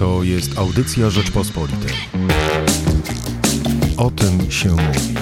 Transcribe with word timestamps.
To 0.00 0.22
jest 0.22 0.58
audycja 0.58 1.10
Rzeczpospolitej. 1.10 1.92
O 3.96 4.10
tym 4.10 4.50
się 4.50 4.68
mówi. 4.68 5.14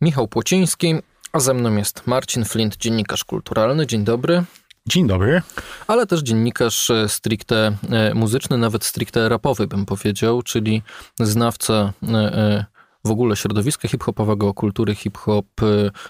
Michał 0.00 0.28
Płociński, 0.28 0.94
a 1.32 1.40
ze 1.40 1.54
mną 1.54 1.76
jest 1.76 2.06
Marcin 2.06 2.44
Flint, 2.44 2.76
dziennikarz 2.76 3.24
kulturalny. 3.24 3.86
Dzień 3.86 4.04
dobry. 4.04 4.44
Dzień 4.86 5.06
dobry. 5.06 5.42
Ale 5.86 6.06
też 6.06 6.20
dziennikarz 6.20 6.90
e, 6.90 7.08
stricte 7.08 7.76
e, 7.90 8.14
muzyczny, 8.14 8.58
nawet 8.58 8.84
stricte 8.84 9.28
rapowy 9.28 9.66
bym 9.66 9.86
powiedział, 9.86 10.42
czyli 10.42 10.82
znawca 11.20 11.92
e, 12.08 12.64
w 13.04 13.10
ogóle 13.10 13.36
środowiska 13.36 13.88
hip-hopowego, 13.88 14.54
kultury 14.54 14.94
hip-hop, 14.94 15.46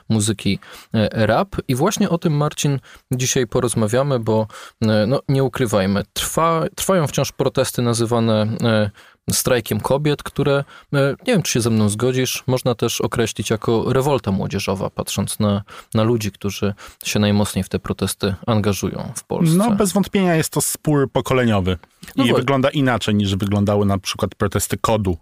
muzyki 0.09 0.59
rap. 1.13 1.57
I 1.69 1.75
właśnie 1.75 2.11
o 2.11 2.19
tym, 2.19 2.37
Marcin, 2.37 2.79
dzisiaj 3.13 3.47
porozmawiamy, 3.47 4.19
bo 4.19 4.47
no, 4.81 5.21
nie 5.29 5.45
ukrywajmy, 5.45 6.03
trwa, 6.13 6.65
trwają 6.75 7.07
wciąż 7.07 7.33
protesty 7.33 7.83
nazywane 7.83 8.47
strajkiem 9.31 9.81
kobiet, 9.81 10.23
które, 10.23 10.65
e, 10.93 11.15
nie 11.27 11.33
wiem 11.33 11.43
czy 11.43 11.53
się 11.53 11.61
ze 11.61 11.71
mną 11.71 11.89
zgodzisz, 11.89 12.45
można 12.47 12.75
też 12.75 13.01
określić 13.01 13.51
jako 13.51 13.93
rewolta 13.93 14.33
młodzieżowa, 14.33 14.91
patrząc 14.91 15.39
na, 15.39 15.63
na 15.95 16.03
ludzi, 16.03 16.33
którzy 16.33 16.75
się 17.05 17.19
najmocniej 17.19 17.65
w 17.65 17.69
te 17.69 17.79
protesty 17.79 18.35
angażują 18.47 19.13
w 19.17 19.25
Polsce. 19.25 19.57
No 19.57 19.71
bez 19.71 19.93
wątpienia 19.93 20.35
jest 20.35 20.51
to 20.51 20.61
spór 20.61 21.11
pokoleniowy 21.13 21.79
no 22.17 22.25
i 22.25 22.33
wygląda 22.33 22.71
inaczej 22.71 23.15
niż 23.15 23.37
wyglądały 23.37 23.87
na 23.87 23.99
przykład 23.99 24.35
protesty 24.35 24.79
kodu. 24.79 25.17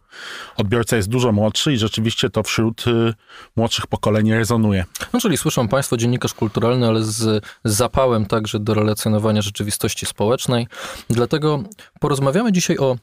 Odbiorca 0.57 0.97
jest 0.97 1.09
dużo 1.09 1.33
młodszy 1.33 1.73
i 1.73 1.77
rzeczywiście 1.77 2.31
to 2.31 2.43
wśród 2.43 2.87
y, 2.87 3.15
młodszych 3.57 3.87
pokoleń 3.87 4.33
rezonuje. 4.33 4.85
No 5.13 5.21
czyli 5.21 5.37
słyszą 5.37 5.69
Państwo 5.69 5.97
dziennikarz 5.97 6.35
kulturalny, 6.35 6.87
ale 6.87 7.03
z, 7.03 7.15
z 7.15 7.43
zapałem 7.65 8.27
także 8.27 8.61
do 8.61 8.75
relacjonowania 8.75 9.43
rzeczywistości 9.43 10.07
społecznej. 10.07 10.67
Dlatego 11.11 11.63
porozmawiamy 12.01 12.53
dzisiaj 12.53 12.79
o 12.79 12.97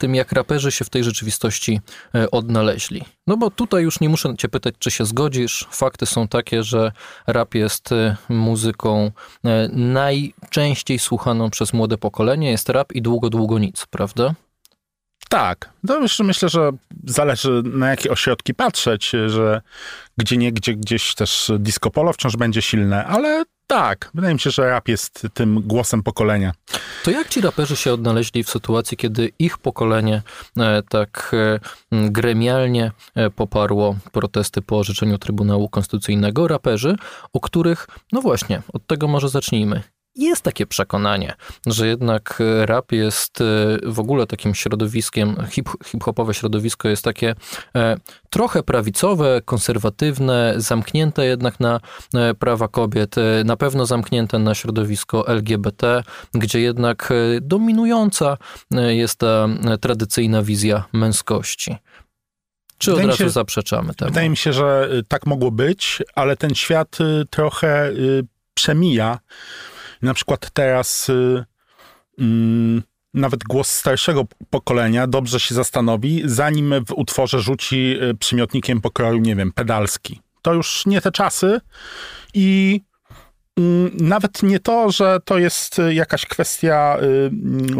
tym, 0.00 0.14
jak 0.14 0.32
raperzy 0.32 0.72
się 0.72 0.84
w 0.84 0.90
tej 0.90 1.04
rzeczywistości 1.04 1.80
e, 2.14 2.30
odnaleźli. 2.30 3.04
No 3.26 3.36
bo 3.36 3.50
tutaj 3.50 3.82
już 3.82 4.00
nie 4.00 4.08
muszę 4.08 4.36
cię 4.36 4.48
pytać, 4.48 4.74
czy 4.78 4.90
się 4.90 5.04
zgodzisz. 5.04 5.68
Fakty 5.70 6.06
są 6.06 6.28
takie, 6.28 6.62
że 6.62 6.92
rap 7.26 7.54
jest 7.54 7.92
e, 7.92 8.16
muzyką 8.28 9.10
e, 9.44 9.68
najczęściej 9.72 10.98
słuchaną 10.98 11.50
przez 11.50 11.72
młode 11.72 11.98
pokolenie. 11.98 12.50
Jest 12.50 12.68
rap 12.68 12.92
i 12.92 13.02
długo, 13.02 13.30
długo 13.30 13.58
nic, 13.58 13.86
prawda? 13.90 14.34
Tak, 15.28 15.70
to 15.86 16.00
już 16.00 16.18
myślę, 16.18 16.48
że 16.48 16.70
zależy 17.04 17.62
na 17.64 17.90
jakie 17.90 18.10
ośrodki 18.10 18.54
patrzeć, 18.54 19.12
że 19.26 19.60
gdzie 20.16 20.36
nie, 20.36 20.52
gdzie 20.52 20.74
gdzieś 20.74 21.14
też 21.14 21.52
disco 21.58 21.90
polo 21.90 22.12
wciąż 22.12 22.36
będzie 22.36 22.62
silne, 22.62 23.04
ale 23.04 23.44
tak, 23.70 24.10
wydaje 24.14 24.34
mi 24.34 24.40
się, 24.40 24.50
że 24.50 24.70
rap 24.70 24.88
jest 24.88 25.26
tym 25.34 25.62
głosem 25.62 26.02
pokolenia. 26.02 26.52
To 27.04 27.10
jak 27.10 27.28
ci 27.28 27.40
raperzy 27.40 27.76
się 27.76 27.92
odnaleźli 27.92 28.44
w 28.44 28.50
sytuacji, 28.50 28.96
kiedy 28.96 29.32
ich 29.38 29.58
pokolenie 29.58 30.22
e, 30.56 30.82
tak 30.82 31.32
e, 31.32 31.60
gremialnie 32.10 32.92
e, 33.14 33.30
poparło 33.30 33.96
protesty 34.12 34.62
po 34.62 34.78
orzeczeniu 34.78 35.18
Trybunału 35.18 35.68
Konstytucyjnego? 35.68 36.48
Raperzy, 36.48 36.96
o 37.32 37.40
których, 37.40 37.86
no 38.12 38.20
właśnie, 38.20 38.62
od 38.72 38.86
tego 38.86 39.08
może 39.08 39.28
zacznijmy 39.28 39.82
jest 40.20 40.42
takie 40.42 40.66
przekonanie, 40.66 41.34
że 41.66 41.86
jednak 41.86 42.38
e, 42.40 42.66
rap 42.66 42.92
jest 42.92 43.40
e, 43.40 43.44
w 43.82 44.00
ogóle 44.00 44.26
takim 44.26 44.54
środowiskiem, 44.54 45.36
hip, 45.50 45.68
hip-hopowe 45.86 46.34
środowisko 46.34 46.88
jest 46.88 47.04
takie 47.04 47.34
e, 47.76 47.96
trochę 48.30 48.62
prawicowe, 48.62 49.40
konserwatywne, 49.44 50.54
zamknięte 50.56 51.26
jednak 51.26 51.60
na 51.60 51.80
prawa 52.38 52.68
kobiet, 52.68 53.16
na 53.44 53.56
pewno 53.56 53.86
zamknięte 53.86 54.38
na 54.38 54.54
środowisko 54.54 55.28
LGBT, 55.28 56.02
gdzie 56.34 56.60
jednak 56.60 57.12
dominująca 57.40 58.36
jest 58.70 59.18
ta 59.18 59.48
tradycyjna 59.80 60.42
wizja 60.42 60.84
męskości. 60.92 61.76
Czy 62.78 62.90
wydaje 62.90 63.04
od 63.04 63.10
razu 63.10 63.24
się, 63.24 63.30
zaprzeczamy 63.30 63.94
temu? 63.94 64.10
Wydaje 64.10 64.30
mi 64.30 64.36
się, 64.36 64.52
że 64.52 64.88
tak 65.08 65.26
mogło 65.26 65.50
być, 65.50 66.02
ale 66.14 66.36
ten 66.36 66.54
świat 66.54 66.98
trochę 67.30 67.92
przemija 68.54 69.18
na 70.02 70.14
przykład 70.14 70.50
teraz 70.50 71.08
y, 71.08 71.44
mm, 72.18 72.82
nawet 73.14 73.44
głos 73.44 73.70
starszego 73.70 74.24
pokolenia 74.50 75.06
dobrze 75.06 75.40
się 75.40 75.54
zastanowi, 75.54 76.22
zanim 76.24 76.74
w 76.86 76.92
utworze 76.92 77.40
rzuci 77.40 77.96
y, 78.02 78.14
przymiotnikiem 78.14 78.80
pokroju, 78.80 79.18
nie 79.18 79.36
wiem, 79.36 79.52
pedalski. 79.52 80.20
To 80.42 80.54
już 80.54 80.86
nie 80.86 81.00
te 81.00 81.12
czasy 81.12 81.60
i 82.34 82.80
mm, 83.56 83.90
nawet 83.94 84.42
nie 84.42 84.60
to, 84.60 84.90
że 84.92 85.18
to 85.24 85.38
jest 85.38 85.78
y, 85.78 85.94
jakaś 85.94 86.26
kwestia 86.26 86.96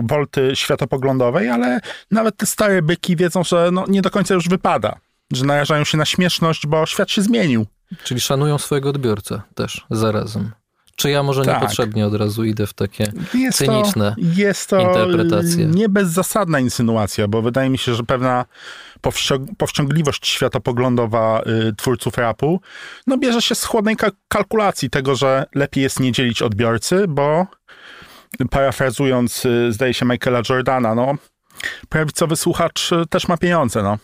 wolty 0.02 0.50
światopoglądowej, 0.54 1.48
ale 1.48 1.80
nawet 2.10 2.36
te 2.36 2.46
stare 2.46 2.82
byki 2.82 3.16
wiedzą, 3.16 3.44
że 3.44 3.70
no, 3.72 3.84
nie 3.88 4.02
do 4.02 4.10
końca 4.10 4.34
już 4.34 4.48
wypada, 4.48 4.98
że 5.32 5.44
narażają 5.44 5.84
się 5.84 5.98
na 5.98 6.04
śmieszność, 6.04 6.66
bo 6.66 6.86
świat 6.86 7.10
się 7.10 7.22
zmienił. 7.22 7.66
Czyli 8.04 8.20
szanują 8.20 8.58
swojego 8.58 8.88
odbiorcę 8.88 9.42
też 9.54 9.86
zarazem. 9.90 10.50
Czy 11.00 11.10
ja 11.10 11.22
może 11.22 11.44
tak. 11.44 11.54
niepotrzebnie 11.54 12.06
od 12.06 12.14
razu 12.14 12.44
idę 12.44 12.66
w 12.66 12.74
takie 12.74 13.12
jest 13.34 13.58
cyniczne 13.58 14.14
to, 14.14 14.40
jest 14.40 14.70
to 14.70 14.80
interpretacje? 14.80 15.66
Nie 15.66 15.88
bezzasadna 15.88 16.60
insynuacja, 16.60 17.28
bo 17.28 17.42
wydaje 17.42 17.70
mi 17.70 17.78
się, 17.78 17.94
że 17.94 18.02
pewna 18.02 18.44
powściągliwość 19.58 20.28
światopoglądowa 20.28 21.42
y, 21.68 21.74
twórców 21.76 22.18
rapu 22.18 22.60
no 23.06 23.18
bierze 23.18 23.42
się 23.42 23.54
z 23.54 23.64
chłodnej 23.64 23.96
kalkulacji 24.28 24.90
tego, 24.90 25.14
że 25.16 25.46
lepiej 25.54 25.82
jest 25.82 26.00
nie 26.00 26.12
dzielić 26.12 26.42
odbiorcy, 26.42 27.04
bo 27.08 27.46
parafrazując, 28.50 29.46
y, 29.46 29.72
zdaje 29.72 29.94
się, 29.94 30.06
Michaela 30.06 30.42
Jordana, 30.48 30.94
no 30.94 31.14
prawicowy 31.88 32.36
słuchacz 32.36 32.92
y, 32.92 33.06
też 33.10 33.28
ma 33.28 33.36
pieniądze, 33.36 33.82
no. 33.82 33.98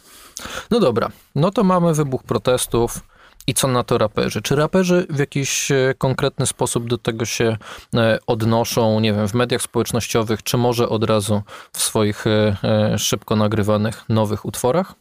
No 0.71 0.81
dobra, 0.81 1.11
no 1.35 1.51
to 1.51 1.65
mamy 1.65 1.95
wybuch 1.95 2.23
protestów 2.23 3.01
i 3.47 3.55
co 3.55 3.69
na 3.69 3.85
to 3.85 3.99
raperzy? 3.99 4.43
Czy 4.43 4.57
raperzy 4.57 5.07
w 5.11 5.19
jakiś 5.19 5.71
e, 5.71 5.95
konkretny 5.99 6.47
sposób 6.47 6.89
do 6.89 6.99
tego 6.99 7.25
się 7.25 7.57
e, 7.95 8.19
odnoszą, 8.27 9.01
nie 9.01 9.13
wiem, 9.13 9.29
w 9.29 9.35
mediach 9.35 9.63
społecznościowych, 9.63 10.43
czy 10.43 10.57
może 10.57 10.89
od 10.89 11.05
razu 11.05 11.43
w 11.73 11.83
swoich 11.83 12.27
e, 12.27 12.99
szybko 12.99 13.37
nagrywanych 13.37 14.05
nowych 14.09 14.45
utworach? 14.45 14.95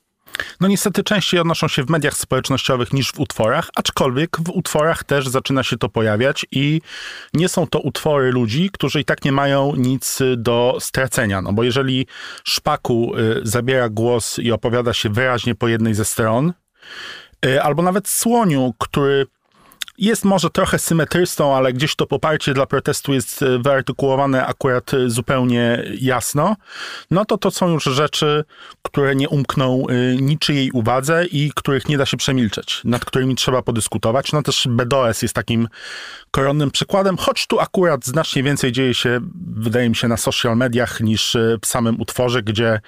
No 0.60 0.68
niestety 0.68 1.04
częściej 1.04 1.40
odnoszą 1.40 1.68
się 1.68 1.84
w 1.84 1.90
mediach 1.90 2.18
społecznościowych 2.18 2.94
niż 2.94 3.12
w 3.12 3.20
utworach, 3.20 3.70
aczkolwiek 3.76 4.38
w 4.40 4.50
utworach 4.50 5.04
też 5.04 5.28
zaczyna 5.28 5.64
się 5.64 5.78
to 5.78 5.90
pojawiać 5.90 6.46
i 6.52 6.82
nie 7.34 7.50
są 7.50 7.68
to 7.68 7.80
utwory 7.80 8.32
ludzi, 8.32 8.70
którzy 8.74 9.00
i 9.00 9.06
tak 9.06 9.26
nie 9.26 9.32
mają 9.32 9.76
nic 9.76 10.20
do 10.38 10.78
stracenia. 10.80 11.42
No 11.42 11.54
bo 11.54 11.64
jeżeli 11.64 12.08
Szpaku 12.44 13.14
zabiera 13.44 13.90
głos 13.90 14.40
i 14.40 14.52
opowiada 14.52 14.94
się 14.94 15.10
wyraźnie 15.10 15.56
po 15.56 15.68
jednej 15.68 15.94
ze 15.94 16.06
stron, 16.06 16.54
albo 17.64 17.82
nawet 17.82 18.08
słoniu, 18.08 18.74
który 18.78 19.26
jest 19.98 20.26
może 20.26 20.50
trochę 20.50 20.80
symetrystą, 20.80 21.56
ale 21.56 21.74
gdzieś 21.74 21.96
to 21.96 22.08
poparcie 22.08 22.54
dla 22.54 22.66
protestu 22.66 23.14
jest 23.14 23.42
e, 23.42 23.60
wyartykułowane 23.60 24.46
akurat 24.46 24.94
e, 24.94 25.10
zupełnie 25.10 25.84
jasno, 26.02 26.56
no 27.12 27.26
to 27.26 27.38
to 27.38 27.52
są 27.52 27.70
już 27.70 27.84
rzeczy, 27.84 28.44
które 28.82 29.16
nie 29.16 29.30
umkną 29.30 29.86
niczyjej 30.22 30.72
uwadze 30.72 31.26
i 31.26 31.52
których 31.56 31.90
nie 31.90 31.98
da 31.98 32.06
się 32.06 32.18
przemilczeć, 32.18 32.82
nad 32.84 33.06
którymi 33.06 33.36
trzeba 33.36 33.62
podyskutować. 33.62 34.32
No 34.34 34.42
też 34.42 34.68
BDOS 34.70 35.22
jest 35.22 35.34
takim 35.34 35.68
koronnym 36.32 36.72
przykładem, 36.72 37.18
choć 37.18 37.48
tu 37.48 37.60
akurat 37.60 38.06
znacznie 38.06 38.44
więcej 38.44 38.72
dzieje 38.72 38.94
się, 38.94 39.20
wydaje 39.56 39.90
mi 39.90 39.96
się, 39.96 40.08
na 40.08 40.18
social 40.18 40.58
mediach 40.58 41.02
niż 41.02 41.38
w 41.62 41.66
samym 41.68 42.02
utworze, 42.02 42.44
gdzie 42.44 42.80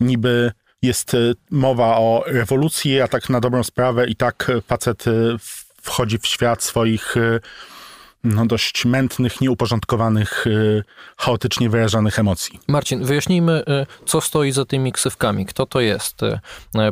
niby 0.00 0.52
jest 0.84 1.14
y, 1.14 1.34
mowa 1.50 1.96
o 1.96 2.24
rewolucji, 2.26 3.00
a 3.00 3.08
tak 3.08 3.30
na 3.30 3.40
dobrą 3.40 3.64
sprawę 3.64 4.06
i 4.06 4.16
tak 4.16 4.52
facet 4.66 5.06
y, 5.06 5.36
wchodzi 5.82 6.18
w 6.18 6.26
świat 6.26 6.62
swoich 6.62 7.16
y, 7.16 7.40
no, 8.24 8.46
dość 8.46 8.84
mętnych, 8.84 9.40
nieuporządkowanych, 9.40 10.44
chaotycznie 11.16 11.70
wyrażanych 11.70 12.18
emocji. 12.18 12.60
Marcin, 12.68 13.04
wyjaśnijmy, 13.04 13.62
co 14.06 14.20
stoi 14.20 14.52
za 14.52 14.64
tymi 14.64 14.92
ksywkami. 14.92 15.46
Kto 15.46 15.66
to 15.66 15.80
jest? 15.80 16.20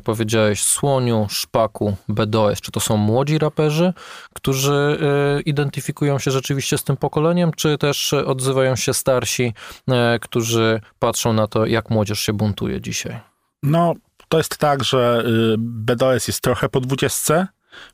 Powiedziałeś 0.04 0.62
Słoniu, 0.62 1.26
Szpaku, 1.30 1.96
BDOS. 2.08 2.60
Czy 2.60 2.72
to 2.72 2.80
są 2.80 2.96
młodzi 2.96 3.38
raperzy, 3.38 3.92
którzy 4.34 4.98
identyfikują 5.46 6.18
się 6.18 6.30
rzeczywiście 6.30 6.78
z 6.78 6.84
tym 6.84 6.96
pokoleniem, 6.96 7.52
czy 7.56 7.78
też 7.78 8.12
odzywają 8.12 8.76
się 8.76 8.94
starsi, 8.94 9.54
którzy 10.20 10.80
patrzą 10.98 11.32
na 11.32 11.46
to, 11.46 11.66
jak 11.66 11.90
młodzież 11.90 12.20
się 12.20 12.32
buntuje 12.32 12.80
dzisiaj? 12.80 13.31
No, 13.62 13.94
to 14.28 14.38
jest 14.38 14.56
tak, 14.56 14.84
że 14.84 15.24
y, 15.26 15.54
BDOS 15.58 16.28
jest 16.28 16.40
trochę 16.40 16.68
po 16.68 16.80
dwudziestce, 16.80 17.46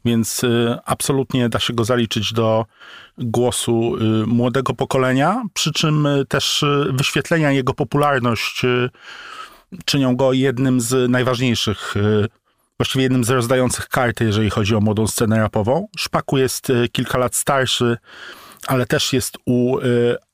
więc 0.04 0.44
y, 0.44 0.76
absolutnie 0.84 1.48
da 1.48 1.58
się 1.58 1.72
go 1.72 1.84
zaliczyć 1.84 2.32
do 2.32 2.66
głosu 3.18 3.96
y, 3.96 4.26
młodego 4.26 4.74
pokolenia, 4.74 5.42
przy 5.54 5.72
czym 5.72 6.08
też 6.28 6.64
wyświetlenia 6.90 7.52
jego 7.52 7.74
popularność 7.74 8.62
czynią 9.84 10.16
go 10.16 10.32
jednym 10.32 10.80
z 10.80 11.10
najważniejszych, 11.10 11.94
właściwie 12.76 13.02
jednym 13.02 13.24
z 13.24 13.30
rozdających 13.30 13.88
karty, 13.88 14.24
jeżeli 14.24 14.50
chodzi 14.50 14.74
o 14.74 14.80
młodą 14.80 15.06
scenę 15.06 15.38
rapową. 15.38 15.88
Szpaku 15.98 16.38
jest 16.38 16.72
kilka 16.92 17.18
lat 17.18 17.34
starszy, 17.34 17.96
ale 18.66 18.86
też 18.86 19.12
jest 19.12 19.38
u 19.46 19.76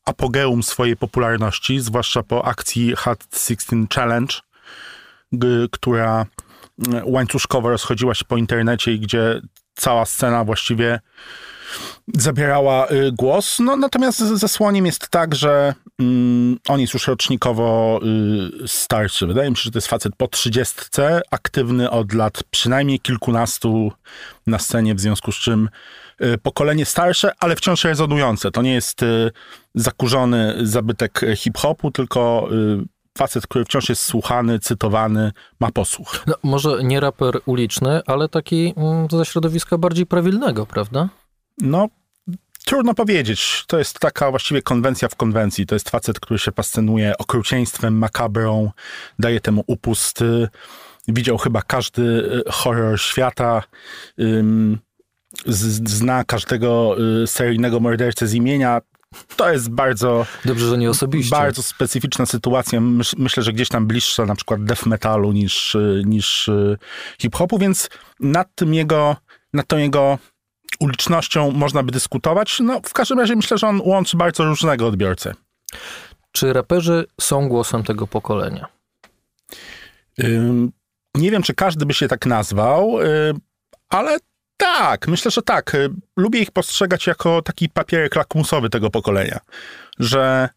apogeum 0.04 0.62
swojej 0.62 0.96
popularności, 0.96 1.80
zwłaszcza 1.80 2.22
po 2.22 2.44
akcji 2.44 2.96
Hot 2.96 3.24
16 3.32 3.76
Challenge, 3.94 4.34
która 5.72 6.26
y, 6.88 7.02
łańcuszkowo 7.04 7.68
rozchodziła 7.68 8.14
się 8.14 8.24
po 8.24 8.36
internecie 8.36 8.92
i 8.92 9.00
gdzie 9.00 9.40
cała 9.74 10.04
scena 10.04 10.44
właściwie 10.44 11.00
zabierała 12.14 12.90
y, 12.90 13.12
głos. 13.12 13.58
No, 13.58 13.76
natomiast 13.76 14.18
ze 14.18 14.48
Słoniem 14.48 14.86
jest 14.86 15.08
tak, 15.08 15.34
że 15.34 15.74
mm, 16.00 16.58
on 16.68 16.80
jest 16.80 16.94
już 16.94 17.08
rocznikowo 17.08 18.00
y, 18.64 18.68
starszy. 18.68 19.26
Wydaje 19.26 19.50
mi 19.50 19.56
się, 19.56 19.62
że 19.62 19.70
to 19.70 19.78
jest 19.78 19.88
facet 19.88 20.12
po 20.16 20.28
trzydziestce, 20.28 21.20
aktywny 21.30 21.90
od 21.90 22.12
lat 22.12 22.42
przynajmniej 22.50 23.00
kilkunastu 23.00 23.92
na 24.46 24.58
scenie, 24.58 24.94
w 24.94 25.00
związku 25.00 25.32
z 25.32 25.36
czym 25.36 25.68
y, 26.22 26.38
pokolenie 26.38 26.84
starsze, 26.84 27.32
ale 27.38 27.56
wciąż 27.56 27.84
rezonujące. 27.84 28.50
To 28.50 28.62
nie 28.62 28.74
jest 28.74 29.02
y, 29.02 29.30
zakurzony 29.74 30.54
zabytek 30.62 31.20
hip-hopu, 31.36 31.90
tylko 31.90 32.48
y, 32.52 32.93
facet, 33.18 33.46
który 33.46 33.64
wciąż 33.64 33.88
jest 33.88 34.02
słuchany, 34.02 34.58
cytowany, 34.58 35.32
ma 35.60 35.70
posłuch. 35.70 36.24
No, 36.26 36.34
może 36.42 36.84
nie 36.84 37.00
raper 37.00 37.40
uliczny, 37.46 38.00
ale 38.06 38.28
taki 38.28 38.74
mm, 38.76 39.08
ze 39.10 39.24
środowiska 39.24 39.78
bardziej 39.78 40.06
prawilnego, 40.06 40.66
prawda? 40.66 41.08
No, 41.58 41.88
trudno 42.64 42.94
powiedzieć. 42.94 43.64
To 43.66 43.78
jest 43.78 43.98
taka 43.98 44.30
właściwie 44.30 44.62
konwencja 44.62 45.08
w 45.08 45.16
konwencji. 45.16 45.66
To 45.66 45.74
jest 45.74 45.90
facet, 45.90 46.20
który 46.20 46.38
się 46.38 46.52
fascynuje 46.52 47.18
okrucieństwem, 47.18 47.98
makabrą, 47.98 48.70
daje 49.18 49.40
temu 49.40 49.64
upust. 49.66 50.22
Y, 50.22 50.48
Widział 51.08 51.38
chyba 51.38 51.62
każdy 51.62 52.02
y, 52.02 52.42
horror 52.52 53.00
świata. 53.00 53.62
Zna 55.86 56.24
każdego 56.24 56.96
y, 57.22 57.26
seryjnego 57.26 57.80
mordercę 57.80 58.26
z 58.26 58.34
imienia. 58.34 58.80
To 59.36 59.52
jest 59.52 59.70
bardzo, 59.70 60.26
Dobrze, 60.44 60.66
że 60.68 60.78
nie 60.78 60.90
osobiście. 60.90 61.30
bardzo 61.36 61.62
specyficzna 61.62 62.26
sytuacja. 62.26 62.80
Myś- 62.80 63.14
Myślę, 63.18 63.42
że 63.42 63.52
gdzieś 63.52 63.68
tam 63.68 63.86
bliższa 63.86 64.24
na 64.26 64.34
przykład 64.34 64.64
death 64.64 64.86
metalu 64.86 65.32
niż, 65.32 65.74
y, 65.74 66.02
niż 66.06 66.48
y, 66.48 66.78
hip-hopu, 67.20 67.58
więc 67.58 67.90
nad 68.20 68.54
tym 68.54 68.74
jego, 68.74 69.16
nad 69.52 69.66
tą 69.66 69.76
jego 69.76 70.18
ulicznością 70.80 71.50
można 71.50 71.82
by 71.82 71.92
dyskutować. 71.92 72.60
No, 72.60 72.80
w 72.86 72.92
każdym 72.92 73.18
razie 73.18 73.36
myślę, 73.36 73.58
że 73.58 73.66
on 73.68 73.80
łączy 73.84 74.16
bardzo 74.16 74.44
różnego 74.44 74.86
odbiorcę. 74.86 75.34
Czy 76.32 76.52
raperzy 76.52 77.04
są 77.20 77.48
głosem 77.48 77.82
tego 77.82 78.06
pokolenia? 78.06 78.66
Ym, 80.24 80.72
Nie 81.16 81.30
wiem, 81.30 81.42
czy 81.42 81.54
każdy 81.54 81.86
by 81.86 81.94
się 81.94 82.08
tak 82.08 82.26
nazwał, 82.26 83.00
y, 83.00 83.34
ale 83.88 84.16
tak, 84.64 85.08
myślę, 85.08 85.30
że 85.30 85.42
tak. 85.42 85.74
Y, 85.74 85.90
Lubię 86.16 86.40
ich 86.40 86.50
postrzegać 86.50 87.06
jako 87.06 87.42
taki 87.42 87.68
papierek 87.68 88.16
lakmusowy 88.16 88.70
tego 88.70 88.90
pokolenia, 88.90 89.40
że 89.98 90.48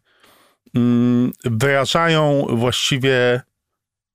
ym, 0.77 1.33
wyrażają 1.45 2.47
właściwie 2.49 3.41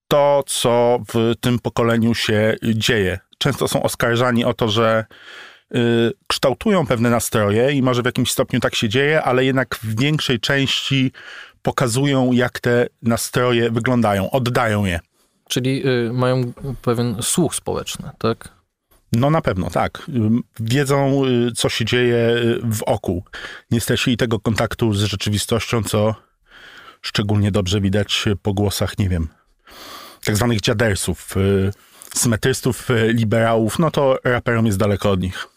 to, 0.09 0.45
co 0.47 0.99
w 1.15 1.35
tym 1.41 1.59
pokoleniu 1.59 2.15
się 2.15 2.57
dzieje. 2.75 3.19
Często 3.39 3.69
są 3.69 3.83
oskarżani 3.83 4.45
o 4.45 4.55
to, 4.55 4.69
że 4.69 5.05
y, 5.75 5.79
kształtują 6.27 6.87
pewne 6.87 7.11
nastroje 7.11 7.73
i 7.73 7.83
może 7.83 8.03
w 8.03 8.07
jakimś 8.07 8.33
stopniu 8.33 8.61
tak 8.61 8.75
się 8.75 8.89
dzieje, 8.89 9.23
ale 9.23 9.45
jednak 9.45 9.77
w 9.77 10.01
większej 10.01 10.41
części 10.41 11.13
pokazują, 11.63 12.33
jak 12.33 12.61
te 12.61 12.87
nastroje 13.03 13.71
wyglądają, 13.71 14.31
oddają 14.31 14.85
je. 14.85 15.01
Czyli 15.49 15.83
y, 15.89 16.13
mają 16.13 16.53
pewien 16.83 17.17
słuch 17.23 17.55
społeczny, 17.55 18.11
tak? 18.19 18.62
No 19.13 19.31
na 19.31 19.41
pewno, 19.41 19.71
tak. 19.71 20.03
Wiedzą, 20.61 21.27
y, 21.27 21.53
co 21.53 21.69
się 21.69 21.85
dzieje 21.85 22.17
y, 22.17 22.61
wokół. 22.63 23.25
Nie 23.71 23.81
stracili 23.81 24.17
tego 24.17 24.41
kontaktu 24.41 24.95
z 24.95 25.03
rzeczywistością, 25.03 25.83
co 25.83 26.15
szczególnie 27.03 27.51
dobrze 27.51 27.81
widać 27.81 28.25
po 28.43 28.55
głosach, 28.55 28.99
nie 28.99 29.09
wiem, 29.09 29.29
tak 30.25 30.37
zwanych 30.37 30.61
dziadersów, 30.61 31.37
y, 31.37 31.73
symetrystów, 32.15 32.91
y, 32.91 33.13
liberałów, 33.13 33.79
no 33.79 33.91
to 33.91 34.19
raperom 34.25 34.67
jest 34.67 34.79
daleko 34.79 35.11
od 35.11 35.21
nich. 35.21 35.52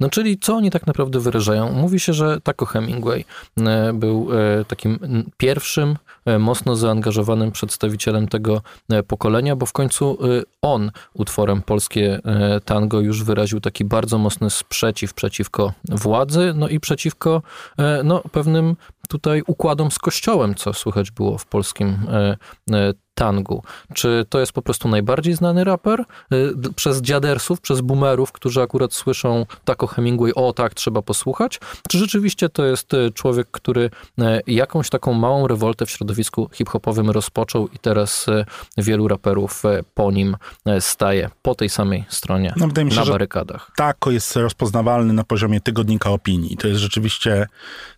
No 0.00 0.10
czyli 0.10 0.38
co 0.38 0.56
oni 0.56 0.70
tak 0.70 0.86
naprawdę 0.86 1.20
wyrażają? 1.20 1.72
Mówi 1.72 2.00
się, 2.00 2.12
że 2.12 2.40
Taco 2.40 2.66
Hemingway 2.66 3.24
e, 3.60 3.92
był 3.92 4.28
e, 4.32 4.64
takim 4.64 4.98
pierwszym 5.36 5.96
e, 6.24 6.38
mocno 6.38 6.76
zaangażowanym 6.76 7.52
przedstawicielem 7.52 8.28
tego 8.28 8.62
pokolenia, 9.06 9.56
bo 9.56 9.66
w 9.66 9.72
końcu 9.72 10.18
on 10.62 10.90
utworem 11.14 11.62
Polskie 11.62 12.20
Tango 12.64 13.00
już 13.00 13.24
wyraził 13.24 13.60
taki 13.60 13.84
bardzo 13.84 14.18
mocny 14.18 14.50
sprzeciw 14.50 15.14
przeciwko 15.14 15.72
władzy, 15.88 16.52
no 16.56 16.68
i 16.68 16.80
przeciwko 16.80 17.42
no, 18.04 18.22
pewnym 18.32 18.76
tutaj 19.08 19.42
układom 19.46 19.90
z 19.90 19.98
kościołem, 19.98 20.54
co 20.54 20.72
słychać 20.72 21.10
było 21.10 21.38
w 21.38 21.46
polskim 21.46 22.06
tangu. 23.14 23.62
Czy 23.94 24.26
to 24.28 24.40
jest 24.40 24.52
po 24.52 24.62
prostu 24.62 24.88
najbardziej 24.88 25.34
znany 25.34 25.64
raper? 25.64 26.04
Y, 26.32 26.54
Przez 26.76 27.00
dziadersów, 27.02 27.60
przez 27.60 27.80
boomerów, 27.80 28.32
którzy 28.32 28.62
akurat 28.62 28.92
słyszą 28.94 29.46
tak 29.64 29.82
o 29.82 29.86
Hemingway, 29.86 30.34
o 30.34 30.52
tak, 30.52 30.74
trzeba 30.74 31.02
posłuchać? 31.02 31.60
Czy 31.88 31.98
rzeczywiście 31.98 32.48
to 32.48 32.64
jest 32.64 32.94
y, 32.94 33.10
człowiek, 33.14 33.48
który 33.50 33.90
e, 34.18 34.40
jakąś 34.46 34.90
taką 34.90 35.12
małą 35.12 35.46
rewoltę 35.48 35.86
w 35.86 35.90
środowisku 35.90 36.50
hip-hopowym 36.52 37.10
rozpoczął 37.10 37.68
i 37.68 37.78
teraz 37.78 38.26
wielu 38.78 39.08
raperów 39.08 39.62
po 39.94 40.10
nim 40.12 40.36
staje, 40.80 41.30
po 41.42 41.54
tej 41.54 41.68
samej 41.68 42.04
stronie, 42.08 42.54
No, 42.56 42.66
wydaje 42.66 42.84
mi 42.84 42.92
się, 42.92 43.00
na 43.00 43.06
barykadach? 43.06 43.70
Tako 43.76 44.10
jest 44.10 44.36
rozpoznawalny 44.36 45.12
na 45.12 45.24
poziomie 45.24 45.60
tygodnika 45.60 46.10
opinii. 46.10 46.56
To 46.56 46.68
jest 46.68 46.80
rzeczywiście 46.80 47.46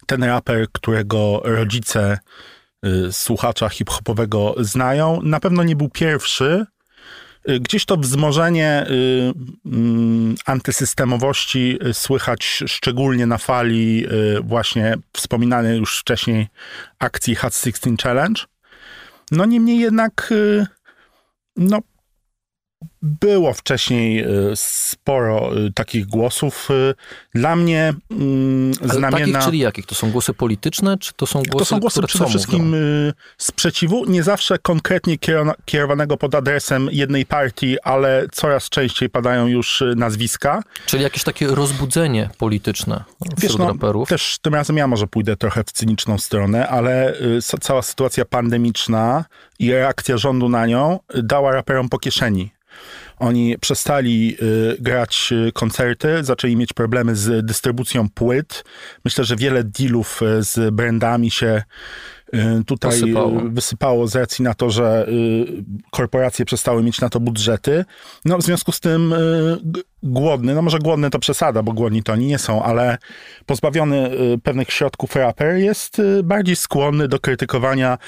ten 0.07 0.25
raper, 0.25 0.67
którego 0.73 1.41
rodzice 1.45 2.13
y, 2.13 2.56
słuchacza 3.11 3.69
hip-hopowego 3.69 4.55
znają. 4.59 5.23
Na 5.23 5.41
pewno 5.41 5.65
nie 5.65 5.77
był 5.77 5.89
pierwszy. 5.89 6.67
Y, 7.49 7.61
Gdzieś 7.61 7.85
to 7.85 7.97
wzmożenie 7.97 8.87
y, 8.91 9.33
mm, 9.67 10.35
antysystemowości 10.47 11.79
y, 11.87 11.95
słychać 11.95 12.63
szczególnie 12.67 13.27
na 13.27 13.39
fali 13.39 14.07
y, 14.13 14.41
właśnie 14.41 14.95
wspominanej 15.13 15.79
już 15.79 16.01
wcześniej 16.01 16.49
akcji 16.99 17.35
Hot 17.35 17.55
16 17.55 17.97
Challenge. 18.03 18.43
No 19.31 19.45
niemniej 19.45 19.79
jednak 19.79 20.29
y, 20.33 20.67
no, 21.57 21.79
było 23.07 23.53
wcześniej 23.53 24.25
y, 24.25 24.53
sporo 24.55 25.59
y, 25.59 25.73
takich 25.73 26.07
głosów. 26.07 26.69
Y, 26.71 26.95
Dla 27.35 27.57
mnie 27.57 27.95
mm, 28.11 28.73
Ale 28.83 28.95
znamienna... 28.95 29.33
takich, 29.33 29.45
czyli 29.45 29.59
jakich? 29.59 29.87
To 29.87 29.95
są 29.95 30.11
głosy 30.11 30.35
polityczne, 30.35 30.99
czy 30.99 31.13
to 31.17 31.27
są 31.27 31.43
głosy, 31.43 31.59
To 31.59 31.65
są 31.65 31.81
głosy 31.81 32.03
przede 32.03 32.27
wszystkim 32.27 32.67
mówią? 32.67 33.13
sprzeciwu, 33.39 34.05
nie 34.09 34.23
zawsze 34.23 34.59
konkretnie 34.59 35.17
kierowanego 35.65 36.17
pod 36.17 36.35
adresem 36.35 36.89
jednej 36.93 37.27
partii, 37.27 37.81
ale 37.81 38.27
coraz 38.33 38.69
częściej 38.69 39.11
padają 39.11 39.47
już 39.47 39.83
nazwiska. 39.97 40.63
Czyli 40.87 41.03
jakieś 41.03 41.23
takie 41.25 41.47
rozbudzenie 41.47 42.31
polityczne 42.39 43.05
wśród 43.39 43.59
no, 43.59 43.69
raperów? 43.69 44.09
też 44.09 44.39
tym 44.43 44.55
razem 44.55 44.77
ja 44.77 44.87
może 44.87 45.07
pójdę 45.07 45.37
trochę 45.37 45.65
w 45.65 45.73
cyniczną 45.73 46.19
stronę, 46.19 46.69
ale 46.69 47.15
cała 47.61 47.83
sytuacja 47.83 48.25
pandemiczna 48.25 49.25
i 49.59 49.73
reakcja 49.73 50.19
rządu 50.19 50.49
na 50.49 50.67
nią 50.67 50.99
dała 51.15 51.53
raperom 51.53 51.89
po 51.89 51.99
kieszeni. 51.99 52.57
Oni 53.19 53.59
przestali 53.59 54.37
y, 54.43 54.77
grać 54.81 55.33
y, 55.49 55.53
koncerty, 55.53 56.25
zaczęli 56.25 56.57
mieć 56.57 56.73
problemy 56.73 57.17
z 57.17 57.47
dystrybucją 57.47 58.09
płyt. 58.09 58.65
Myślę, 59.05 59.25
że 59.25 59.37
wiele 59.37 59.65
dealów 59.65 60.23
y, 60.23 60.43
z 60.43 60.75
brandami 60.75 61.31
się 61.31 61.63
tutaj 62.67 63.01
Posypało. 63.01 63.41
wysypało 63.45 64.09
z 64.09 64.17
racji 64.17 64.43
na 64.43 64.55
to, 64.55 64.71
że 64.71 65.07
korporacje 65.91 66.45
przestały 66.45 66.83
mieć 66.83 67.01
na 67.01 67.09
to 67.09 67.21
budżety. 67.21 67.85
No 68.25 68.39
w 68.39 68.43
związku 68.43 68.73
z 68.73 68.81
tym 68.81 69.15
głodny, 70.03 70.55
no 70.55 70.63
może 70.63 70.79
głodny 70.79 71.11
to 71.11 71.19
przesada, 71.19 71.63
bo 71.63 71.73
głodni 71.73 72.03
to 72.03 72.13
oni 72.13 72.27
nie 72.27 72.39
są, 72.39 72.63
ale 72.63 72.99
pozbawiony 73.47 74.11
pewnych 74.43 74.73
środków 74.73 75.17
raper 75.17 75.57
jest 75.57 76.03
bardziej 76.25 76.57
skłonny 76.57 77.09
do 77.09 77.21
krytykowania 77.21 77.99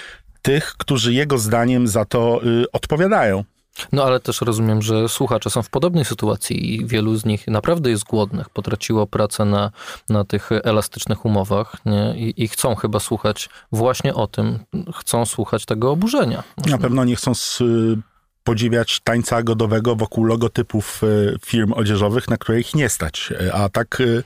tych, 0.42 0.74
którzy 0.78 1.14
jego 1.14 1.38
zdaniem 1.38 1.88
za 1.88 2.04
to 2.04 2.40
odpowiadają. 2.72 3.44
No 3.92 4.04
ale 4.04 4.20
też 4.20 4.40
rozumiem, 4.40 4.82
że 4.82 5.08
słuchacze 5.08 5.50
są 5.50 5.62
w 5.62 5.70
podobnej 5.70 6.04
sytuacji 6.04 6.74
i 6.74 6.86
wielu 6.86 7.16
z 7.16 7.24
nich 7.24 7.46
naprawdę 7.48 7.90
jest 7.90 8.04
głodnych, 8.04 8.50
potraciło 8.50 9.06
pracę 9.06 9.44
na, 9.44 9.70
na 10.08 10.24
tych 10.24 10.50
elastycznych 10.64 11.24
umowach 11.24 11.76
nie? 11.86 12.14
I, 12.16 12.42
i 12.44 12.48
chcą 12.48 12.74
chyba 12.74 13.00
słuchać 13.00 13.48
właśnie 13.72 14.14
o 14.14 14.26
tym, 14.26 14.58
chcą 14.94 15.26
słuchać 15.26 15.64
tego 15.64 15.90
oburzenia. 15.90 16.42
Na 16.66 16.78
pewno 16.78 17.04
nie 17.04 17.16
chcą 17.16 17.30
s- 17.30 17.60
y, 17.60 17.96
podziwiać 18.44 19.00
tańca 19.04 19.42
godowego 19.42 19.96
wokół 19.96 20.24
logotypów 20.24 21.02
y, 21.04 21.36
firm 21.46 21.72
odzieżowych, 21.72 22.28
na 22.28 22.36
które 22.36 22.60
ich 22.60 22.74
nie 22.74 22.88
stać. 22.88 23.32
A 23.52 23.68
tak 23.68 24.00
y, 24.00 24.22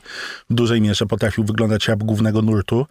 w 0.49 0.53
dużej 0.53 0.81
mierze 0.81 1.05
potrafił 1.05 1.43
wyglądać 1.43 1.87
rap 1.87 1.99
głównego 2.03 2.41
nurtu 2.41 2.85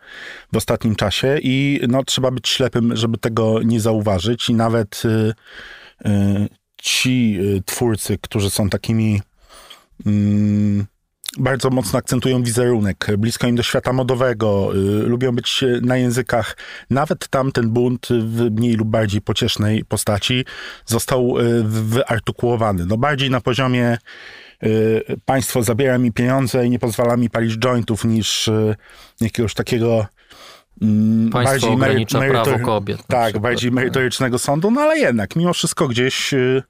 w 0.53 0.57
ostatnim 0.57 0.97
czasie 0.97 1.39
i 1.43 1.81
no, 1.89 2.05
trzeba 2.05 2.31
być 2.31 2.49
ślepym, 2.49 2.97
żeby 2.97 3.19
tego 3.19 3.63
nie 3.63 3.81
zauważyć 3.81 4.49
i 4.51 4.55
nawet 4.55 5.03
ci 6.83 7.39
y, 7.41 7.63
twórcy, 7.67 8.19
którzy 8.19 8.51
są 8.51 8.69
takimi 8.71 9.21
mm, 10.07 10.87
bardzo 11.39 11.71
mocno 11.71 11.99
akcentują 11.99 12.43
wizerunek, 12.43 13.07
blisko 13.19 13.47
im 13.47 13.57
do 13.57 13.63
świata 13.63 13.93
modowego, 13.93 14.77
y, 14.77 14.79
lubią 15.07 15.33
być 15.33 15.65
na 15.83 15.97
językach. 15.97 16.57
Nawet 16.91 17.29
tam 17.29 17.53
ten 17.53 17.71
bunt 17.71 18.09
w 18.11 18.51
mniej 18.51 18.75
lub 18.75 18.89
bardziej 18.89 19.21
pociesznej 19.21 19.85
postaci 19.85 20.45
został 20.87 21.35
wyartykułowany. 21.65 22.87
No 22.87 22.97
bardziej 22.97 23.31
na 23.31 23.41
poziomie 23.41 23.99
państwo 25.25 25.63
zabiera 25.63 25.99
mi 25.99 26.13
pieniądze 26.13 26.67
i 26.67 26.71
nie 26.71 26.79
pozwala 26.79 27.17
mi 27.17 27.31
palić 27.31 27.59
jointów 27.59 28.05
niż 28.05 28.51
jakiegoś 29.21 29.55
takiego 29.55 30.07
Państwo 31.33 31.43
bardziej 31.43 31.71
ogranicza 31.71 32.19
mery- 32.19 32.31
prawo 32.31 32.59
kobiet. 32.59 33.03
Tak, 33.07 33.25
przykład. 33.25 33.43
bardziej 33.43 33.73
merytorycznego 33.73 34.39
sądu, 34.39 34.71
no 34.71 34.81
ale 34.81 34.99
jednak, 34.99 35.37
mimo 35.37 35.53
wszystko 35.53 35.89
gdzieś 35.89 36.35
y, 36.35 36.63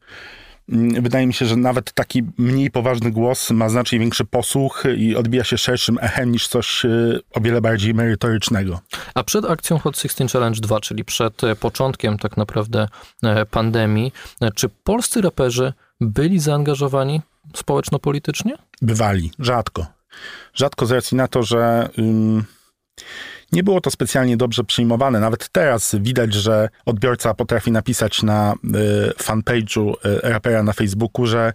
mm, 0.68 1.02
wydaje 1.02 1.26
mi 1.26 1.34
się, 1.34 1.46
że 1.46 1.56
nawet 1.56 1.92
taki 1.92 2.22
mniej 2.38 2.70
poważny 2.70 3.10
głos 3.10 3.50
ma 3.50 3.68
znacznie 3.68 3.98
większy 3.98 4.24
posłuch 4.24 4.84
i 4.96 5.16
odbija 5.16 5.44
się 5.44 5.58
szerszym 5.58 5.98
echem 6.00 6.32
niż 6.32 6.48
coś 6.48 6.84
y, 6.84 7.20
o 7.34 7.40
wiele 7.40 7.60
bardziej 7.60 7.94
merytorycznego. 7.94 8.80
A 9.14 9.24
przed 9.24 9.44
akcją 9.44 9.78
Hot 9.78 9.98
16 9.98 10.28
Challenge 10.28 10.60
2, 10.60 10.80
czyli 10.80 11.04
przed 11.04 11.44
e, 11.44 11.56
początkiem 11.56 12.18
tak 12.18 12.36
naprawdę 12.36 12.88
e, 13.22 13.46
pandemii, 13.46 14.12
e, 14.40 14.50
czy 14.52 14.68
polscy 14.68 15.20
raperzy 15.20 15.72
byli 16.00 16.38
zaangażowani 16.38 17.20
społeczno-politycznie? 17.56 18.56
Bywali, 18.82 19.30
rzadko. 19.38 19.86
Rzadko 20.54 20.86
z 20.86 20.90
racji 20.90 21.16
na 21.16 21.28
to, 21.28 21.42
że 21.42 21.88
ym, 21.98 22.44
nie 23.52 23.62
było 23.62 23.80
to 23.80 23.90
specjalnie 23.90 24.36
dobrze 24.36 24.64
przyjmowane. 24.64 25.20
Nawet 25.20 25.48
teraz 25.48 25.96
widać, 26.00 26.34
że 26.34 26.68
odbiorca 26.86 27.34
potrafi 27.34 27.72
napisać 27.72 28.22
na 28.22 28.54
y, 28.54 29.22
fanpage'u 29.22 29.92
y, 29.92 30.20
rapera 30.22 30.62
na 30.62 30.72
Facebooku, 30.72 31.26
że 31.26 31.52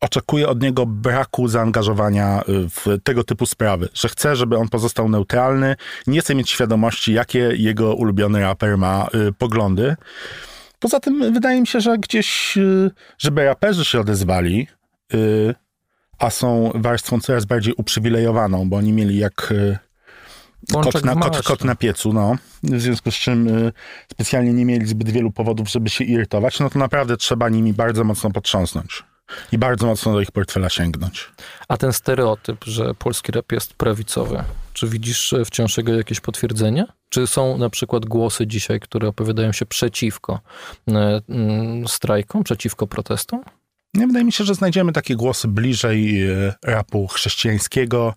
oczekuje 0.00 0.48
od 0.48 0.62
niego 0.62 0.86
braku 0.86 1.48
zaangażowania 1.48 2.40
y, 2.40 2.44
w 2.68 3.02
tego 3.04 3.24
typu 3.24 3.46
sprawy, 3.46 3.88
że 3.94 4.08
chce, 4.08 4.36
żeby 4.36 4.56
on 4.56 4.68
pozostał 4.68 5.08
neutralny, 5.08 5.76
nie 6.06 6.20
chce 6.20 6.34
mieć 6.34 6.50
świadomości, 6.50 7.12
jakie 7.12 7.38
jego 7.38 7.94
ulubiony 7.94 8.40
raper 8.40 8.78
ma 8.78 9.08
poglądy. 9.38 9.96
Poza 10.78 11.00
tym 11.00 11.32
wydaje 11.32 11.60
mi 11.60 11.66
się, 11.66 11.80
że 11.80 11.98
gdzieś, 11.98 12.58
żeby 13.18 13.44
raperzy 13.44 13.84
się 13.84 14.00
odezwali, 14.00 14.66
a 16.18 16.30
są 16.30 16.72
warstwą 16.74 17.20
coraz 17.20 17.44
bardziej 17.44 17.74
uprzywilejowaną, 17.76 18.68
bo 18.68 18.76
oni 18.76 18.92
mieli 18.92 19.18
jak 19.18 19.52
kot 20.72 21.04
na, 21.04 21.14
kot, 21.14 21.42
kot 21.42 21.64
na 21.64 21.74
piecu, 21.74 22.12
no. 22.12 22.36
W 22.62 22.80
związku 22.80 23.10
z 23.10 23.14
czym 23.14 23.48
y, 23.48 23.72
specjalnie 24.12 24.52
nie 24.52 24.64
mieli 24.64 24.86
zbyt 24.86 25.10
wielu 25.10 25.32
powodów, 25.32 25.68
żeby 25.68 25.90
się 25.90 26.04
irytować, 26.04 26.60
no 26.60 26.70
to 26.70 26.78
naprawdę 26.78 27.16
trzeba 27.16 27.48
nimi 27.48 27.72
bardzo 27.72 28.04
mocno 28.04 28.30
potrząsnąć. 28.30 29.04
I 29.52 29.58
bardzo 29.58 29.86
mocno 29.86 30.12
do 30.12 30.20
ich 30.20 30.32
portfela 30.32 30.68
sięgnąć. 30.68 31.28
A 31.68 31.76
ten 31.76 31.92
stereotyp, 31.92 32.64
że 32.64 32.94
polski 32.94 33.32
rap 33.32 33.52
jest 33.52 33.74
prawicowy, 33.74 34.44
czy 34.72 34.88
widzisz 34.88 35.32
e, 35.32 35.44
wciąż 35.44 35.76
jego 35.76 35.94
jakieś 35.94 36.20
potwierdzenia? 36.20 36.86
Czy 37.08 37.26
są 37.26 37.58
na 37.58 37.70
przykład 37.70 38.06
głosy 38.06 38.46
dzisiaj, 38.46 38.80
które 38.80 39.08
opowiadają 39.08 39.52
się 39.52 39.66
przeciwko 39.66 40.40
e, 40.88 41.20
mm, 41.28 41.88
strajkom, 41.88 42.44
przeciwko 42.44 42.86
protestom? 42.86 43.40
Nie, 43.94 44.06
wydaje 44.06 44.24
mi 44.24 44.32
się, 44.32 44.44
że 44.44 44.54
znajdziemy 44.54 44.92
takie 44.92 45.16
głosy 45.16 45.48
bliżej 45.48 46.30
y, 46.30 46.52
rapu 46.64 47.06
chrześcijańskiego, 47.06 48.14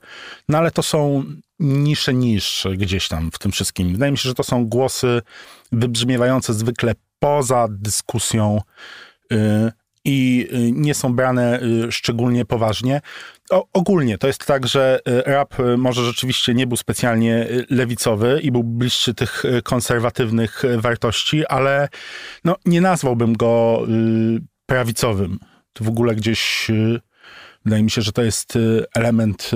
no 0.49 0.57
ale 0.57 0.71
to 0.71 0.83
są 0.83 1.23
nisze 1.63 2.13
niż 2.13 2.67
gdzieś 2.77 3.07
tam 3.07 3.31
w 3.31 3.39
tym 3.39 3.51
wszystkim. 3.51 3.93
Wydaje 3.93 4.11
mi 4.11 4.17
się, 4.17 4.29
że 4.29 4.35
to 4.35 4.43
są 4.43 4.65
głosy 4.65 5.21
wybrzmiewające 5.71 6.53
zwykle 6.53 6.93
poza 7.19 7.67
dyskusją 7.69 8.61
y, 9.31 9.71
i 10.05 10.47
y, 10.53 10.71
nie 10.71 10.93
są 10.93 11.15
brane 11.15 11.61
y, 11.61 11.91
szczególnie 11.91 12.45
poważnie. 12.45 13.01
O, 13.49 13.67
ogólnie 13.73 14.17
to 14.17 14.27
jest 14.27 14.45
tak, 14.45 14.67
że 14.67 14.99
rap 15.05 15.55
może 15.77 16.05
rzeczywiście 16.05 16.53
nie 16.53 16.67
był 16.67 16.77
specjalnie 16.77 17.47
lewicowy 17.69 18.39
i 18.43 18.51
był 18.51 18.63
bliższy 18.63 19.13
tych 19.13 19.43
konserwatywnych 19.63 20.63
wartości, 20.77 21.45
ale 21.45 21.89
no, 22.43 22.55
nie 22.65 22.81
nazwałbym 22.81 23.33
go 23.33 23.81
prawicowym. 24.65 25.39
To 25.73 25.83
w 25.83 25.87
ogóle 25.87 26.15
gdzieś 26.15 26.71
wydaje 27.65 27.83
mi 27.83 27.91
się, 27.91 28.01
że 28.01 28.11
to 28.11 28.23
jest 28.23 28.57
element 28.95 29.51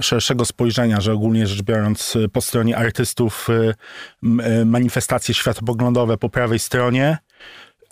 szerszego 0.00 0.44
spojrzenia, 0.44 1.00
że 1.00 1.12
ogólnie 1.12 1.46
rzecz 1.46 1.62
biorąc 1.62 2.18
po 2.32 2.40
stronie 2.40 2.76
artystów 2.76 3.48
y, 3.50 3.74
y, 4.60 4.64
manifestacje 4.64 5.34
światopoglądowe 5.34 6.18
po 6.18 6.28
prawej 6.28 6.58
stronie 6.58 7.18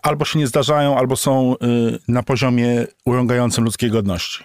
albo 0.02 0.24
się 0.24 0.38
nie 0.38 0.46
zdarzają, 0.46 0.98
albo 0.98 1.16
są 1.16 1.54
y, 1.54 1.98
na 2.08 2.22
poziomie 2.22 2.86
urągającym 3.04 3.64
ludzkiej 3.64 3.90
godności. 3.90 4.44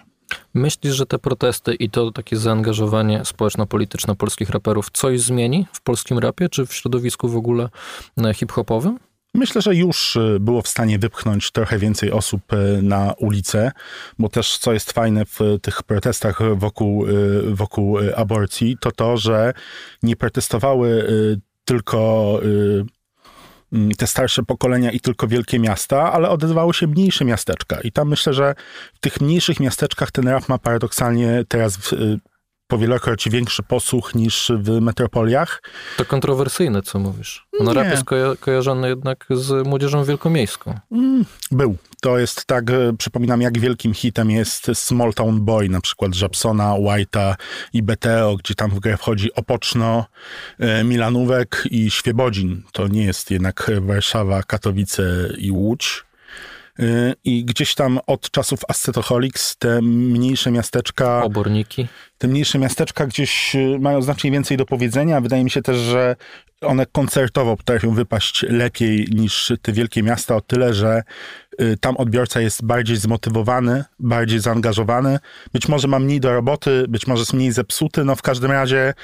Myślisz, 0.54 0.94
że 0.94 1.06
te 1.06 1.18
protesty 1.18 1.74
i 1.74 1.90
to 1.90 2.10
takie 2.10 2.36
zaangażowanie 2.36 3.24
społeczno-polityczne 3.24 4.16
polskich 4.16 4.50
raperów 4.50 4.90
coś 4.92 5.20
zmieni 5.20 5.66
w 5.72 5.80
polskim 5.80 6.18
rapie, 6.18 6.48
czy 6.48 6.66
w 6.66 6.74
środowisku 6.74 7.28
w 7.28 7.36
ogóle 7.36 7.68
e, 8.24 8.34
hip-hopowym? 8.34 8.98
Myślę, 9.34 9.62
że 9.62 9.74
już 9.74 10.16
y, 10.16 10.38
było 10.40 10.62
w 10.62 10.68
stanie 10.68 10.98
wypchnąć 10.98 11.50
trochę 11.50 11.78
więcej 11.78 12.12
osób 12.12 12.52
y, 12.52 12.82
na 12.82 13.12
ulicę, 13.18 13.72
bo 14.18 14.28
też 14.28 14.58
co 14.58 14.72
jest 14.72 14.92
fajne 14.92 15.24
w 15.24 15.40
tych 15.62 15.82
protestach 15.82 16.56
wokół, 16.56 17.06
wokół 17.44 17.98
aborcji, 18.16 18.76
to 18.80 18.92
to, 18.92 19.16
że 19.16 19.52
nie 20.02 20.16
protestowały 20.16 21.06
tylko 21.64 22.40
mm, 23.72 23.92
te 23.98 24.06
starsze 24.06 24.42
pokolenia 24.42 24.90
i 24.90 25.00
tylko 25.00 25.28
wielkie 25.28 25.58
miasta, 25.58 26.12
ale 26.12 26.30
odezwały 26.30 26.74
się 26.74 26.86
mniejsze 26.86 27.24
miasteczka. 27.24 27.80
I 27.80 27.92
tam 27.92 28.08
myślę, 28.08 28.32
że 28.32 28.54
w 28.94 28.98
tych 29.00 29.20
mniejszych 29.20 29.60
miasteczkach 29.60 30.10
ten 30.10 30.28
rap 30.28 30.48
ma 30.48 30.58
paradoksalnie 30.58 31.44
teraz 31.48 31.94
y, 32.72 32.76
powielokroć 32.76 33.28
większy 33.28 33.62
posłuch 33.62 34.14
niż 34.14 34.52
w 34.58 34.80
metropoliach. 34.80 35.62
To 35.96 36.04
kontrowersyjne, 36.04 36.82
co 36.82 36.98
mówisz. 36.98 37.46
No 37.60 37.74
rap 37.74 37.86
jest 37.86 38.04
koja- 38.04 38.36
kojarzony 38.40 38.88
jednak 38.88 39.26
z 39.30 39.66
młodzieżą 39.66 40.04
wielkomiejską. 40.04 40.78
Mm, 40.92 41.24
Był. 41.50 41.76
To 42.00 42.18
jest 42.18 42.44
tak, 42.46 42.70
e, 42.70 42.92
przypominam, 42.98 43.40
jak 43.40 43.58
wielkim 43.58 43.94
hitem 43.94 44.30
jest 44.30 44.70
Small 44.74 45.14
Town 45.14 45.40
Boy, 45.44 45.68
na 45.68 45.80
przykład 45.80 46.20
Japsona, 46.20 46.70
White'a 46.70 47.34
i 47.72 47.82
BTO, 47.82 48.36
gdzie 48.36 48.54
tam 48.54 48.70
w 48.70 48.80
grę 48.80 48.96
wchodzi 48.96 49.34
Opoczno, 49.34 50.04
e, 50.58 50.84
Milanówek 50.84 51.62
i 51.70 51.90
Świebodzin. 51.90 52.62
To 52.72 52.88
nie 52.88 53.04
jest 53.04 53.30
jednak 53.30 53.70
Warszawa, 53.80 54.42
Katowice 54.42 55.02
i 55.38 55.50
Łódź. 55.50 56.04
E, 56.82 57.14
I 57.24 57.44
gdzieś 57.44 57.74
tam 57.74 58.00
od 58.06 58.30
czasów 58.30 58.60
Ascetoholics 58.68 59.56
te 59.56 59.82
mniejsze 59.82 60.50
miasteczka 60.50 61.22
Oborniki. 61.24 61.86
te 62.18 62.28
mniejsze 62.28 62.58
miasteczka 62.58 63.06
gdzieś 63.06 63.54
y, 63.56 63.78
mają 63.80 64.02
znacznie 64.02 64.30
więcej 64.30 64.56
do 64.56 64.66
powiedzenia. 64.66 65.20
Wydaje 65.20 65.44
mi 65.44 65.50
się 65.50 65.62
też, 65.62 65.76
że 65.76 66.16
one 66.60 66.86
koncertowo 66.86 67.56
potrafią 67.56 67.94
wypaść 67.94 68.42
lepiej 68.48 69.06
niż 69.10 69.52
te 69.62 69.72
wielkie 69.72 70.02
miasta 70.02 70.36
o 70.36 70.40
tyle, 70.40 70.74
że 70.74 71.02
y, 71.60 71.76
tam 71.80 71.96
odbiorca 71.96 72.40
jest 72.40 72.64
bardziej 72.64 72.96
zmotywowany, 72.96 73.84
bardziej 73.98 74.40
zaangażowany. 74.40 75.18
Być 75.52 75.68
może 75.68 75.88
ma 75.88 75.98
mniej 75.98 76.20
do 76.20 76.32
roboty, 76.32 76.84
być 76.88 77.06
może 77.06 77.20
jest 77.20 77.32
mniej 77.32 77.52
zepsuty, 77.52 78.04
no 78.04 78.16
w 78.16 78.22
każdym 78.22 78.50
razie 78.50 78.94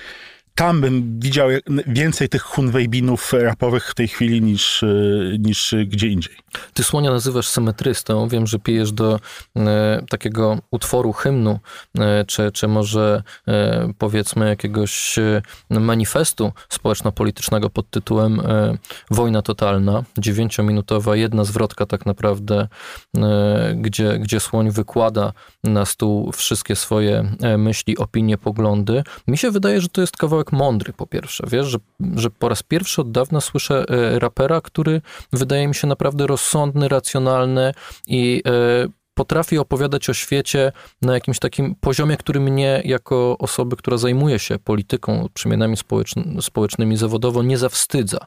tam 0.59 0.81
bym 0.81 1.21
widział 1.21 1.49
więcej 1.87 2.29
tych 2.29 2.43
hunwejbinów 2.43 3.33
rapowych 3.33 3.91
w 3.91 3.95
tej 3.95 4.09
chwili 4.09 4.43
niż, 4.43 4.83
y, 4.83 5.37
niż 5.41 5.75
gdzie 5.87 6.09
indziej. 6.09 6.37
Ty 6.73 6.85
słonia 6.85 7.11
nazywasz 7.11 7.49
symetrystą. 7.49 8.29
Wiem, 8.29 8.47
że 8.47 8.59
pijesz 8.59 8.93
do 8.93 9.21
e, 9.57 10.03
takiego 10.11 10.59
utworu 10.71 11.13
hymnu, 11.13 11.59
e, 11.99 12.25
czy, 12.25 12.53
czy 12.53 12.69
może 12.69 13.23
e, 13.49 13.93
powiedzmy 13.99 14.49
jakiegoś 14.49 15.19
e, 15.19 15.43
manifestu 15.71 16.53
społeczno-politycznego 16.69 17.71
pod 17.71 17.91
tytułem 17.91 18.41
e, 18.41 18.79
Wojna 19.11 19.43
totalna. 19.43 20.05
Dziewięciominutowa, 20.19 21.17
jedna 21.17 21.45
zwrotka 21.45 21.87
tak 21.87 22.07
naprawdę, 22.07 22.69
e, 23.17 23.75
gdzie, 23.77 24.19
gdzie 24.19 24.41
słoń 24.41 24.71
wykłada 24.71 25.33
na 25.65 25.85
stół 25.85 26.33
wszystkie 26.33 26.77
swoje 26.77 27.33
e, 27.43 27.59
myśli, 27.59 27.99
opinie, 27.99 28.39
poglądy. 28.39 29.03
Mi 29.27 29.39
się 29.39 29.51
wydaje, 29.51 29.81
że 29.81 29.89
to 29.89 30.01
jest 30.01 30.17
kawałek 30.17 30.48
mądry 30.53 30.93
po 30.93 31.07
pierwsze. 31.07 31.45
Wiesz, 31.47 31.67
że, 31.67 31.79
że 32.17 32.31
po 32.31 32.49
raz 32.49 32.63
pierwszy 32.63 33.01
od 33.01 33.11
dawna 33.11 33.41
słyszę 33.41 33.85
e, 33.89 34.19
rapera, 34.19 34.61
który 34.61 35.01
wydaje 35.33 35.69
mi 35.69 35.75
się 35.75 35.87
naprawdę 35.87 36.27
rozsądny, 36.27 36.89
racjonalny 36.89 37.75
i 38.07 38.43
e, 38.47 38.89
potrafi 39.19 39.59
opowiadać 39.59 40.11
o 40.11 40.15
świecie 40.15 40.73
na 41.03 41.15
jakimś 41.15 41.39
takim 41.39 41.75
poziomie, 41.75 42.17
który 42.17 42.41
mnie 42.41 42.83
jako 42.85 43.39
osoby, 43.39 43.77
która 43.77 43.97
zajmuje 43.97 44.39
się 44.39 44.59
polityką, 44.59 45.29
przemianami 45.35 45.77
społeczn- 45.77 46.43
społecznymi 46.43 46.97
zawodowo, 46.97 47.43
nie 47.43 47.59
zawstydza. 47.59 48.19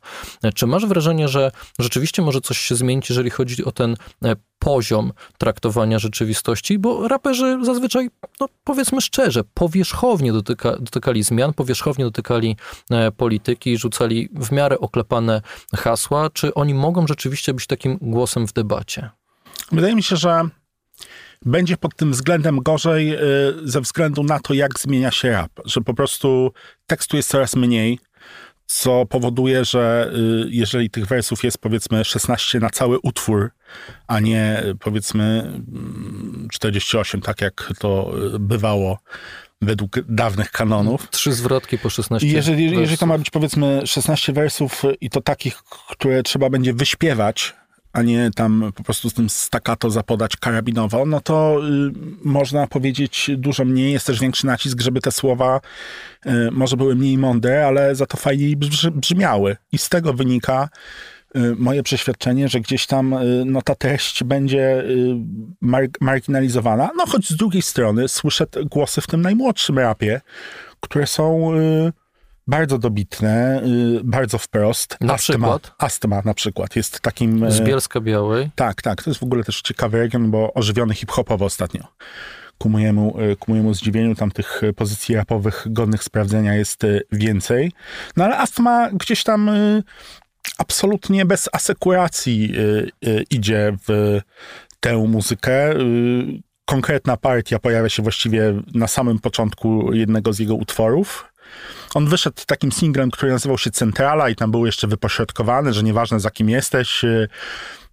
Czy 0.56 0.68
masz 0.68 0.86
wrażenie, 0.86 1.28
że 1.28 1.52
rzeczywiście 1.80 2.22
może 2.22 2.42
coś 2.42 2.58
się 2.58 2.76
zmienić, 2.76 3.10
jeżeli 3.10 3.30
chodzi 3.30 3.66
o 3.66 3.72
ten 3.72 3.96
e, 4.26 4.36
poziom 4.60 5.14
traktowania 5.38 6.00
rzeczywistości? 6.00 6.80
Bo 6.80 7.08
raperzy 7.08 7.60
zazwyczaj, 7.62 8.10
no 8.40 8.48
powiedzmy 8.64 9.02
szczerze, 9.02 9.44
powierzchownie 9.54 10.34
dotyka, 10.34 10.72
dotykali 10.80 11.24
zmian, 11.24 11.54
powierzchownie 11.54 12.06
dotykali 12.06 12.56
e, 12.90 13.12
polityki, 13.12 13.78
rzucali 13.78 14.30
w 14.36 14.52
miarę 14.52 14.80
oklepane 14.80 15.42
hasła. 15.76 16.30
Czy 16.30 16.54
oni 16.54 16.74
mogą 16.74 17.08
rzeczywiście 17.08 17.54
być 17.54 17.68
takim 17.68 17.98
głosem 18.02 18.48
w 18.48 18.54
debacie? 18.54 19.10
Wydaje 19.72 19.96
mi 19.96 20.04
się, 20.04 20.16
że 20.16 20.50
będzie 21.46 21.78
pod 21.78 21.96
tym 21.96 22.12
względem 22.12 22.60
gorzej 22.60 23.14
y, 23.14 23.20
ze 23.64 23.82
względu 23.82 24.24
na 24.24 24.40
to, 24.40 24.54
jak 24.54 24.80
zmienia 24.80 25.12
się 25.12 25.32
rap. 25.32 25.52
Że 25.66 25.82
po 25.82 25.94
prostu 25.94 26.52
tekstu 26.88 27.18
jest 27.18 27.30
coraz 27.30 27.56
mniej, 27.56 28.00
co 28.66 29.06
powoduje, 29.06 29.66
że 29.66 30.12
y, 30.46 30.50
jeżeli 30.50 30.90
tych 30.90 31.06
wersów 31.06 31.44
jest 31.44 31.58
powiedzmy 31.58 32.06
16 32.06 32.60
na 32.60 32.70
cały 32.70 33.00
utwór, 33.00 33.52
a 34.08 34.20
nie 34.20 34.64
y, 34.66 34.76
powiedzmy 34.76 35.54
48, 36.52 37.22
tak 37.22 37.42
jak 37.42 37.74
to 37.80 38.14
bywało 38.40 39.00
według 39.62 40.00
dawnych 40.10 40.52
kanonów. 40.52 41.10
Trzy 41.10 41.34
zwrotki 41.34 41.78
po 41.78 41.90
16 41.90 42.28
I 42.28 42.32
jeżeli, 42.32 42.72
jeżeli 42.72 42.98
to 42.98 43.06
ma 43.06 43.18
być 43.18 43.30
powiedzmy 43.30 43.82
16 43.86 44.34
wersów 44.34 44.84
i 45.02 45.10
to 45.10 45.22
takich, 45.22 45.64
które 45.90 46.24
trzeba 46.24 46.50
będzie 46.50 46.74
wyśpiewać, 46.74 47.54
a 47.94 48.02
nie 48.02 48.32
tam 48.36 48.72
po 48.76 48.84
prostu 48.84 49.10
z 49.10 49.14
tym 49.14 49.30
staccato 49.30 49.90
zapodać 49.90 50.38
karabinowo, 50.38 51.06
no 51.06 51.22
to 51.22 51.62
y, 51.68 51.92
można 52.24 52.68
powiedzieć 52.68 53.32
dużo 53.38 53.66
mniej. 53.66 53.94
Jest 53.94 54.08
też 54.08 54.20
większy 54.20 54.46
nacisk, 54.46 54.82
żeby 54.82 55.02
te 55.02 55.12
słowa 55.12 55.62
y, 56.26 56.52
może 56.52 56.78
były 56.78 56.96
mniej 56.96 57.18
mądre, 57.18 57.68
ale 57.68 57.96
za 57.96 58.06
to 58.06 58.18
fajniej 58.18 58.58
brzmiały. 58.92 59.58
I 59.72 59.78
z 59.78 59.90
tego 59.90 60.14
wynika 60.14 60.70
y, 61.36 61.56
moje 61.56 61.84
przeświadczenie, 61.84 62.50
że 62.50 62.60
gdzieś 62.60 62.88
tam 62.88 63.14
y, 63.14 63.44
no, 63.46 63.62
ta 63.62 63.76
treść 63.76 64.24
będzie 64.24 64.84
y, 64.84 65.16
mar 65.62 65.84
marginalizowana. 66.02 66.90
No 66.98 67.06
choć 67.06 67.30
z 67.30 67.36
drugiej 67.36 67.62
strony 67.62 68.08
słyszę 68.08 68.46
głosy 68.66 69.02
w 69.02 69.08
tym 69.08 69.22
najmłodszym 69.22 69.80
rapie, 69.80 70.22
które 70.80 71.08
są 71.08 71.56
y, 71.56 71.92
bardzo 72.51 72.77
dobitne, 72.77 73.62
y, 73.98 74.01
bardzo 74.03 74.38
wprost. 74.38 74.98
Na 75.01 75.13
astma, 75.13 75.17
przykład? 75.17 75.72
Astma 75.77 76.22
na 76.25 76.34
przykład 76.34 76.75
jest 76.75 77.00
takim... 77.00 77.43
Y, 77.43 77.51
Z 77.51 77.62
Bielska 77.62 78.01
Białej? 78.01 78.50
Tak, 78.55 78.81
tak. 78.81 79.03
To 79.03 79.10
jest 79.10 79.20
w 79.20 79.24
ogóle 79.24 79.43
też 79.43 79.62
ciekawy 79.62 80.00
region, 80.00 80.31
bo 80.31 80.53
ożywiony 80.53 80.93
hip-hopowo 80.93 81.46
ostatnio. 81.46 81.84
Ku 82.58 82.70
mojemu, 82.70 83.20
y, 83.20 83.36
ku 83.36 83.51
mojemu 83.51 83.74
zdziwieniu 83.74 84.15
tam 84.15 84.31
tych 84.31 84.62
pozycji 84.75 85.15
rapowych 85.15 85.67
godnych 85.70 86.03
sprawdzenia 86.03 86.55
jest 86.55 86.84
więcej. 87.12 87.72
No 88.17 88.24
ale 88.25 88.38
Astma 88.38 88.89
gdzieś 88.93 89.24
tam 89.24 89.51
absolutnie 90.58 91.25
bez 91.25 91.50
asekuracji 91.53 92.53
idzie 93.29 93.77
w 93.88 94.20
tę 94.79 94.98
muzykę 94.98 95.74
konkretna 96.65 97.17
partia 97.17 97.60
pojawia 97.60 97.89
się 97.89 98.03
właściwie 98.03 98.53
na 98.74 98.88
samym 98.88 99.20
początku 99.20 99.93
jednego 99.93 100.34
z 100.34 100.39
jego 100.39 100.55
utworów. 100.55 101.31
On 101.93 102.08
wyszedł 102.08 102.41
takim 102.46 102.72
singlem, 102.72 103.12
który 103.12 103.31
nazywał 103.31 103.58
się 103.58 103.72
Centrala 103.72 104.29
i 104.29 104.36
tam 104.36 104.51
był 104.51 104.65
jeszcze 104.65 104.88
wypośrodkowany, 104.88 105.74
że 105.74 105.84
nieważne 105.84 106.20
za 106.20 106.31
kim 106.31 106.50
jesteś, 106.50 107.03
y, 107.03 107.27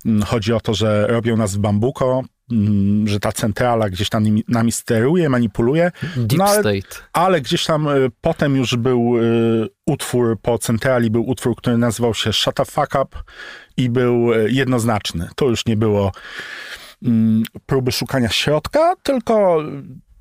mm, 0.06 0.22
chodzi 0.22 0.52
o 0.52 0.60
to, 0.60 0.74
że 0.74 1.06
robią 1.06 1.36
nas 1.36 1.54
w 1.56 1.58
bambuko, 1.58 2.22
mm, 2.52 3.08
że 3.08 3.20
ta 3.20 3.32
centrala 3.32 3.90
gdzieś 3.90 4.08
tam 4.08 4.22
nami, 4.22 4.44
nami 4.48 4.72
steruje, 4.72 5.28
manipuluje. 5.28 5.90
Deep 6.16 6.38
no, 6.38 6.44
ale, 6.44 6.60
State. 6.60 7.02
Ale 7.12 7.40
gdzieś 7.40 7.64
tam 7.64 7.88
y, 7.88 8.10
potem 8.20 8.56
już 8.56 8.76
był 8.76 9.18
y, 9.18 9.68
utwór 9.86 10.38
po 10.42 10.58
centrali, 10.58 11.10
był 11.10 11.28
utwór, 11.28 11.56
który 11.56 11.78
nazywał 11.78 12.14
się 12.14 12.32
Shut 12.32 12.54
the 12.54 12.64
Fuck 12.64 12.94
Up 13.02 13.18
i 13.76 13.90
był 13.90 14.32
jednoznaczny. 14.46 15.28
To 15.36 15.48
już 15.48 15.66
nie 15.66 15.76
było 15.76 16.12
mm, 17.02 17.42
próby 17.66 17.92
szukania 17.92 18.28
środka, 18.28 18.94
tylko 19.02 19.62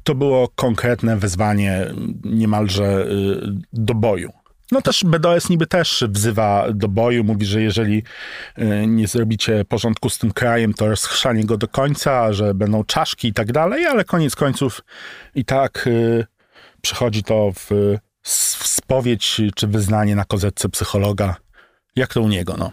to 0.07 0.15
było 0.15 0.47
konkretne 0.55 1.17
wezwanie 1.17 1.85
niemalże 2.23 2.83
y, 2.83 3.39
do 3.73 3.93
boju. 3.93 4.31
No 4.71 4.81
też 4.81 5.03
BDS 5.03 5.49
niby 5.49 5.67
też 5.67 6.03
wzywa 6.09 6.67
do 6.73 6.87
boju, 6.87 7.23
mówi, 7.23 7.45
że 7.45 7.61
jeżeli 7.61 8.03
y, 8.57 8.87
nie 8.87 9.07
zrobicie 9.07 9.65
porządku 9.65 10.09
z 10.09 10.17
tym 10.17 10.31
krajem, 10.31 10.73
to 10.73 10.87
rozchrzanie 10.87 11.45
go 11.45 11.57
do 11.57 11.67
końca, 11.67 12.33
że 12.33 12.53
będą 12.53 12.83
czaszki 12.83 13.27
i 13.27 13.33
tak 13.33 13.51
dalej, 13.51 13.85
ale 13.85 14.03
koniec 14.03 14.35
końców 14.35 14.81
i 15.35 15.45
tak 15.45 15.87
y, 15.87 16.25
przychodzi 16.81 17.23
to 17.23 17.51
w 17.51 17.97
spowiedź 18.23 19.41
czy 19.55 19.67
wyznanie 19.67 20.15
na 20.15 20.25
kozetce 20.25 20.69
psychologa. 20.69 21.35
Jak 21.95 22.13
to 22.13 22.21
u 22.21 22.27
niego, 22.27 22.55
no. 22.57 22.71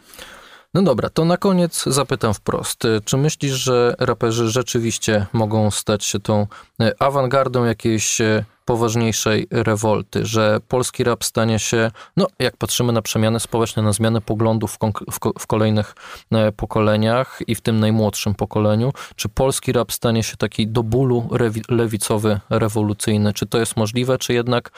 No 0.74 0.82
dobra, 0.82 1.10
to 1.10 1.24
na 1.24 1.36
koniec 1.36 1.84
zapytam 1.86 2.34
wprost. 2.34 2.82
Czy 3.04 3.16
myślisz, 3.16 3.52
że 3.52 3.94
raperzy 3.98 4.48
rzeczywiście 4.48 5.26
mogą 5.32 5.70
stać 5.70 6.04
się 6.04 6.20
tą 6.20 6.46
e, 6.80 6.92
awangardą 6.98 7.64
jakiejś 7.64 8.20
e, 8.20 8.44
poważniejszej 8.64 9.46
rewolty, 9.50 10.26
że 10.26 10.60
polski 10.68 11.04
rap 11.04 11.24
stanie 11.24 11.58
się, 11.58 11.90
no 12.16 12.26
jak 12.38 12.56
patrzymy 12.56 12.92
na 12.92 13.02
przemiany 13.02 13.40
społeczne, 13.40 13.82
na 13.82 13.92
zmianę 13.92 14.20
poglądów 14.20 14.78
w, 15.12 15.18
w, 15.38 15.46
kolejnych 15.46 15.94
e, 16.32 16.52
pokoleniach 16.52 17.40
i 17.46 17.54
w 17.54 17.60
tym 17.60 17.80
najmłodszym 17.80 18.34
pokoleniu, 18.34 18.92
czy 19.16 19.28
polski 19.28 19.72
rap 19.72 19.92
stanie 19.92 20.22
się 20.22 20.36
taki 20.36 20.66
do 20.66 20.82
bólu 20.82 21.28
lewicowy, 21.68 22.40
rewolucyjny? 22.50 23.32
Czy 23.32 23.46
to 23.46 23.58
jest 23.58 23.76
możliwe, 23.76 24.18
czy 24.18 24.34
jednak 24.34 24.70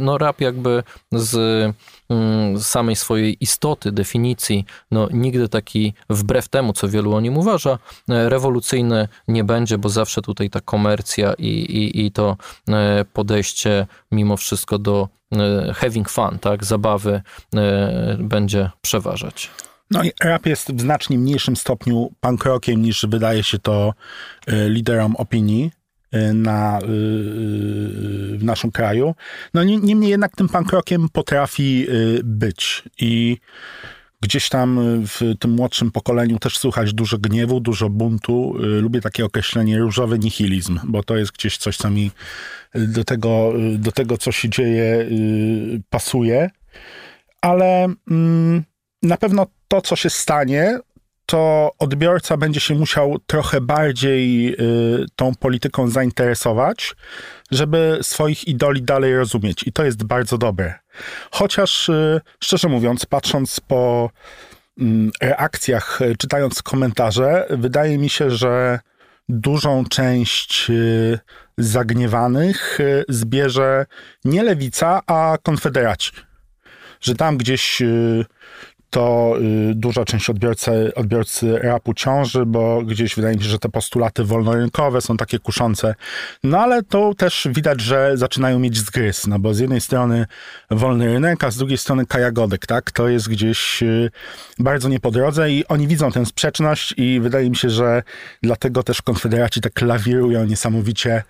no 0.00 0.18
rap 0.18 0.40
jakby 0.40 0.82
z 1.12 1.74
Mm, 2.10 2.60
samej 2.60 2.96
swojej 2.96 3.36
istoty, 3.40 3.92
definicji, 3.92 4.64
no 4.90 5.08
nigdy 5.12 5.48
taki, 5.48 5.94
wbrew 6.10 6.48
temu, 6.48 6.72
co 6.72 6.88
wielu 6.88 7.14
o 7.14 7.20
nim 7.20 7.38
uważa, 7.38 7.78
e, 8.08 8.28
rewolucyjny 8.28 9.08
nie 9.28 9.44
będzie, 9.44 9.78
bo 9.78 9.88
zawsze 9.88 10.22
tutaj 10.22 10.50
ta 10.50 10.60
komercja 10.60 11.34
i, 11.38 11.48
i, 11.48 12.06
i 12.06 12.12
to 12.12 12.36
e, 12.68 13.04
podejście 13.24 13.86
mimo 14.12 14.36
wszystko 14.36 14.78
do 14.78 15.08
e, 15.32 15.72
having 15.74 16.10
fun, 16.10 16.38
tak, 16.40 16.64
zabawy 16.64 17.22
będzie 18.18 18.70
przeważać. 18.80 19.50
No 19.90 20.04
i 20.04 20.10
rap 20.22 20.46
jest 20.46 20.72
w 20.72 20.80
znacznie 20.80 21.18
mniejszym 21.18 21.56
stopniu 21.56 22.12
punk 22.20 22.44
rockiem 22.44 22.82
niż 22.82 23.06
wydaje 23.08 23.42
się 23.42 23.58
to 23.58 23.94
liderom 24.68 25.16
opinii. 25.16 25.70
Na, 26.34 26.78
w 28.38 28.40
naszym 28.42 28.70
kraju. 28.70 29.14
No 29.54 29.64
niemniej 29.64 30.10
jednak 30.10 30.36
tym 30.36 30.48
punk 30.48 30.72
rockiem 30.72 31.08
potrafi 31.08 31.86
być 32.24 32.82
i 32.98 33.38
gdzieś 34.24 34.48
tam 34.48 34.80
w 35.06 35.34
tym 35.40 35.50
młodszym 35.50 35.90
pokoleniu 35.90 36.38
też 36.38 36.58
słychać 36.58 36.92
dużo 36.92 37.18
gniewu, 37.18 37.60
dużo 37.60 37.90
buntu. 37.90 38.54
Lubię 38.58 39.00
takie 39.00 39.24
określenie 39.24 39.78
różowy 39.78 40.18
nihilizm, 40.18 40.80
bo 40.84 41.02
to 41.02 41.16
jest 41.16 41.32
gdzieś 41.32 41.56
coś, 41.56 41.76
co 41.76 41.90
mi 41.90 42.10
do 42.74 43.04
tego, 43.04 43.52
do 43.78 43.92
tego 43.92 44.18
co 44.18 44.32
się 44.32 44.48
dzieje, 44.48 45.08
pasuje. 45.90 46.50
Ale 47.40 47.86
mm, 48.10 48.64
na 49.02 49.16
pewno 49.16 49.46
to, 49.68 49.80
co 49.80 49.96
się 49.96 50.10
stanie, 50.10 50.78
to 51.26 51.70
odbiorca 51.78 52.36
będzie 52.36 52.60
się 52.60 52.74
musiał 52.74 53.18
trochę 53.26 53.60
bardziej 53.60 54.52
y, 54.54 55.06
tą 55.16 55.34
polityką 55.34 55.88
zainteresować, 55.88 56.94
żeby 57.50 57.98
swoich 58.02 58.48
idoli 58.48 58.82
dalej 58.82 59.16
rozumieć. 59.16 59.62
I 59.66 59.72
to 59.72 59.84
jest 59.84 60.04
bardzo 60.04 60.38
dobre. 60.38 60.74
Chociaż, 61.30 61.88
y, 61.88 62.20
szczerze 62.40 62.68
mówiąc, 62.68 63.06
patrząc 63.06 63.60
po 63.60 64.10
y, 64.80 64.84
reakcjach, 65.22 66.00
czytając 66.18 66.62
komentarze, 66.62 67.46
wydaje 67.50 67.98
mi 67.98 68.08
się, 68.08 68.30
że 68.30 68.78
dużą 69.28 69.84
część 69.84 70.70
y, 70.70 71.18
zagniewanych 71.58 72.80
y, 72.80 73.04
zbierze 73.08 73.86
nie 74.24 74.42
lewica, 74.42 75.00
a 75.06 75.38
konfederaci. 75.42 76.12
Że 77.00 77.14
tam 77.14 77.36
gdzieś 77.36 77.82
y, 77.82 78.24
to 78.94 79.34
y, 79.70 79.74
duża 79.74 80.04
część 80.04 80.30
odbiorcy, 80.30 80.92
odbiorcy 80.94 81.58
rapu 81.58 81.94
ciąży, 81.94 82.46
bo 82.46 82.82
gdzieś 82.82 83.14
wydaje 83.16 83.36
mi 83.36 83.42
się, 83.42 83.48
że 83.48 83.58
te 83.58 83.68
postulaty 83.68 84.24
wolnorynkowe 84.24 85.00
są 85.00 85.16
takie 85.16 85.38
kuszące. 85.38 85.94
No 86.44 86.60
ale 86.60 86.82
to 86.82 87.14
też 87.14 87.48
widać, 87.50 87.80
że 87.80 88.16
zaczynają 88.16 88.58
mieć 88.58 88.76
zgryz, 88.78 89.26
no 89.26 89.38
bo 89.38 89.54
z 89.54 89.58
jednej 89.58 89.80
strony 89.80 90.26
wolny 90.70 91.06
rynek, 91.06 91.44
a 91.44 91.50
z 91.50 91.56
drugiej 91.56 91.78
strony 91.78 92.06
kajagodek, 92.06 92.66
tak? 92.66 92.90
To 92.90 93.08
jest 93.08 93.28
gdzieś 93.28 93.82
y, 93.82 94.10
bardzo 94.58 94.88
nie 94.88 95.00
po 95.00 95.10
drodze 95.10 95.50
i 95.50 95.66
oni 95.66 95.88
widzą 95.88 96.12
tę 96.12 96.26
sprzeczność 96.26 96.94
i 96.96 97.20
wydaje 97.20 97.50
mi 97.50 97.56
się, 97.56 97.70
że 97.70 98.02
dlatego 98.42 98.82
też 98.82 99.02
konfederaci 99.02 99.60
tak 99.60 99.80
lawirują 99.80 100.44
niesamowicie 100.44 101.22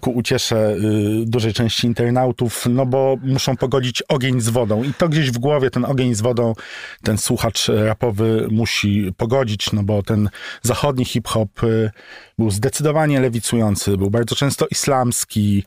ku 0.00 0.10
uciesze 0.10 0.76
y, 0.76 1.24
dużej 1.26 1.52
części 1.52 1.86
internautów, 1.86 2.66
no 2.70 2.86
bo 2.86 3.16
muszą 3.22 3.56
pogodzić 3.56 4.02
ogień 4.02 4.40
z 4.40 4.48
wodą 4.48 4.82
i 4.82 4.94
to 4.94 5.08
gdzieś 5.08 5.30
w 5.30 5.38
głowie 5.38 5.70
ten 5.70 5.84
ogień 5.84 6.14
z 6.14 6.20
wodą 6.20 6.54
ten 7.02 7.18
słuchacz 7.18 7.68
rapowy 7.68 8.48
musi 8.50 9.12
pogodzić, 9.16 9.72
no 9.72 9.82
bo 9.82 10.02
ten 10.02 10.28
zachodni 10.62 11.04
hip-hop 11.04 11.62
y, 11.62 11.90
był 12.38 12.50
zdecydowanie 12.50 13.20
lewicujący, 13.20 13.96
był 13.96 14.10
bardzo 14.10 14.36
często 14.36 14.66
islamski. 14.70 15.64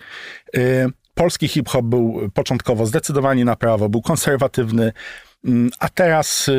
Polski 1.15 1.47
hip-hop 1.47 1.85
był 1.85 2.29
początkowo 2.33 2.85
zdecydowanie 2.85 3.45
na 3.45 3.55
prawo, 3.55 3.89
był 3.89 4.01
konserwatywny, 4.01 4.91
mm, 5.45 5.69
a 5.79 5.89
teraz 5.89 6.49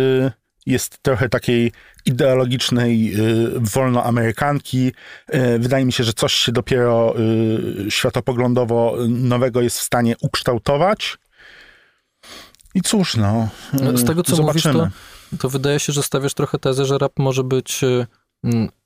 jest 0.66 1.02
trochę 1.02 1.28
takiej 1.28 1.72
ideologicznej 2.04 3.20
y, 3.20 3.50
wolnoamerykanki. 3.60 4.92
Y, 5.34 5.58
wydaje 5.58 5.84
mi 5.84 5.92
się, 5.92 6.04
że 6.04 6.12
coś 6.12 6.34
się 6.34 6.52
dopiero 6.52 7.14
y, 7.18 7.90
światopoglądowo 7.90 8.96
nowego 9.08 9.60
jest 9.60 9.78
w 9.78 9.82
stanie 9.82 10.16
ukształtować. 10.22 11.18
I 12.74 12.82
cóż, 12.82 13.16
no. 13.16 13.48
no 13.72 13.98
z 13.98 14.04
tego, 14.04 14.22
co 14.22 14.36
zobaczymy. 14.36 14.74
mówisz, 14.74 14.92
to, 15.30 15.36
to 15.36 15.48
wydaje 15.48 15.80
się, 15.80 15.92
że 15.92 16.02
stawiasz 16.02 16.34
trochę 16.34 16.58
tezę, 16.58 16.84
że 16.84 16.98
rap 16.98 17.18
może 17.18 17.44
być 17.44 17.80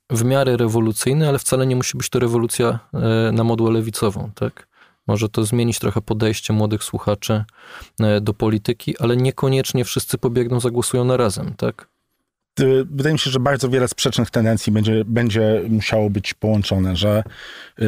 w 0.09 0.23
miarę 0.23 0.57
rewolucyjny, 0.57 1.29
ale 1.29 1.39
wcale 1.39 1.67
nie 1.67 1.75
musi 1.75 1.97
być 1.97 2.09
to 2.09 2.19
rewolucja 2.19 2.79
e, 2.93 3.31
na 3.31 3.43
modłę 3.43 3.71
lewicową, 3.71 4.31
tak? 4.35 4.68
Może 5.09 5.29
to 5.29 5.45
zmienić 5.45 5.79
trochę 5.79 6.01
podejście 6.01 6.53
młodych 6.53 6.83
słuchaczy 6.83 7.43
e, 7.99 8.21
do 8.21 8.33
polityki, 8.33 8.97
ale 8.99 9.17
niekoniecznie 9.17 9.85
wszyscy 9.85 10.17
pobiegną, 10.17 10.59
zagłosują 10.59 11.05
na 11.05 11.17
razem, 11.17 11.53
tak? 11.57 11.89
Y, 12.59 12.85
wydaje 12.91 13.13
mi 13.13 13.19
się, 13.19 13.31
że 13.31 13.39
bardzo 13.39 13.69
wiele 13.69 13.87
sprzecznych 13.87 14.29
tendencji 14.29 14.73
będzie, 14.73 15.05
będzie 15.05 15.61
musiało 15.69 16.09
być 16.09 16.33
połączone, 16.33 16.95
że 16.95 17.23
y, 17.79 17.85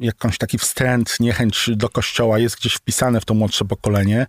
jakąś 0.00 0.38
taki 0.38 0.58
wstręt, 0.58 1.16
niechęć 1.20 1.70
do 1.76 1.88
kościoła 1.88 2.38
jest 2.38 2.56
gdzieś 2.56 2.74
wpisane 2.74 3.20
w 3.20 3.24
to 3.24 3.34
młodsze 3.34 3.64
pokolenie, 3.64 4.26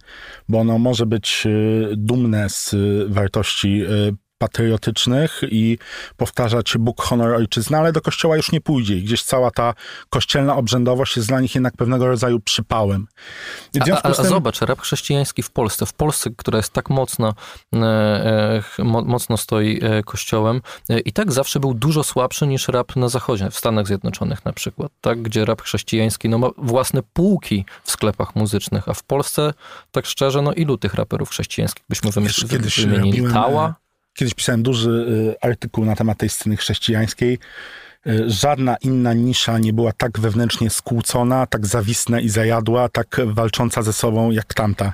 bo 0.49 0.59
ono 0.59 0.77
może 0.77 1.05
być 1.05 1.43
y, 1.45 1.93
dumne 1.97 2.49
z 2.49 2.75
wartości 3.07 3.83
y, 3.83 4.15
patriotycznych 4.37 5.41
i 5.49 5.77
powtarzać 6.17 6.77
Bóg, 6.79 7.01
honor, 7.01 7.33
ojczyzna, 7.33 7.77
ale 7.77 7.91
do 7.91 8.01
kościoła 8.01 8.37
już 8.37 8.51
nie 8.51 8.61
pójdzie. 8.61 8.97
I 8.97 9.03
gdzieś 9.03 9.23
cała 9.23 9.51
ta 9.51 9.73
kościelna 10.09 10.55
obrzędowość 10.55 11.15
jest 11.15 11.27
dla 11.27 11.39
nich 11.39 11.55
jednak 11.55 11.77
pewnego 11.77 12.07
rodzaju 12.07 12.39
przypałem. 12.39 13.07
A, 13.79 13.93
a, 13.93 14.01
a 14.01 14.13
tym... 14.13 14.25
zobacz, 14.25 14.61
rap 14.61 14.81
chrześcijański 14.81 15.43
w 15.43 15.51
Polsce, 15.51 15.85
w 15.85 15.93
Polsce, 15.93 16.29
która 16.37 16.57
jest 16.57 16.73
tak 16.73 16.89
mocno, 16.89 17.33
e, 17.73 17.77
e, 18.79 18.83
mocno 18.83 19.37
stoi 19.37 19.79
e, 19.83 20.03
kościołem, 20.03 20.61
e, 20.89 20.99
i 20.99 21.13
tak 21.13 21.31
zawsze 21.31 21.59
był 21.59 21.73
dużo 21.73 22.03
słabszy 22.03 22.47
niż 22.47 22.67
rap 22.67 22.95
na 22.95 23.09
zachodzie, 23.09 23.49
w 23.51 23.57
Stanach 23.57 23.87
Zjednoczonych 23.87 24.45
na 24.45 24.53
przykład, 24.53 24.91
tak, 25.01 25.21
gdzie 25.21 25.45
rap 25.45 25.61
chrześcijański 25.61 26.29
no, 26.29 26.37
ma 26.37 26.47
własne 26.57 27.01
półki 27.13 27.65
w 27.83 27.91
sklepach 27.91 28.35
muzycznych, 28.35 28.89
a 28.89 28.93
w 28.93 29.03
Polsce, 29.03 29.53
tak 29.91 30.05
szczerze, 30.05 30.41
no 30.41 30.53
ilu 30.53 30.77
tych 30.77 30.93
raperów 30.93 31.29
chrześcijańskich 31.29 31.83
byśmy? 31.89 32.11
Wymienili 32.87 33.33
Tała? 33.33 33.82
Kiedyś 34.13 34.33
pisałem 34.33 34.63
duży 34.63 34.89
y, 34.89 35.35
artykuł 35.41 35.85
na 35.85 35.95
temat 35.95 36.17
tej 36.17 36.29
sceny 36.29 36.57
chrześcijańskiej. 36.57 37.39
Y, 38.07 38.29
żadna 38.29 38.77
inna 38.81 39.13
nisza 39.13 39.59
nie 39.59 39.73
była 39.73 39.91
tak 39.91 40.19
wewnętrznie 40.19 40.69
skłócona, 40.69 41.47
tak 41.47 41.65
zawisna 41.65 42.19
i 42.19 42.29
zajadła, 42.29 42.89
tak 42.89 43.21
walcząca 43.25 43.81
ze 43.81 43.93
sobą 43.93 44.31
jak 44.31 44.53
tamta. 44.53 44.93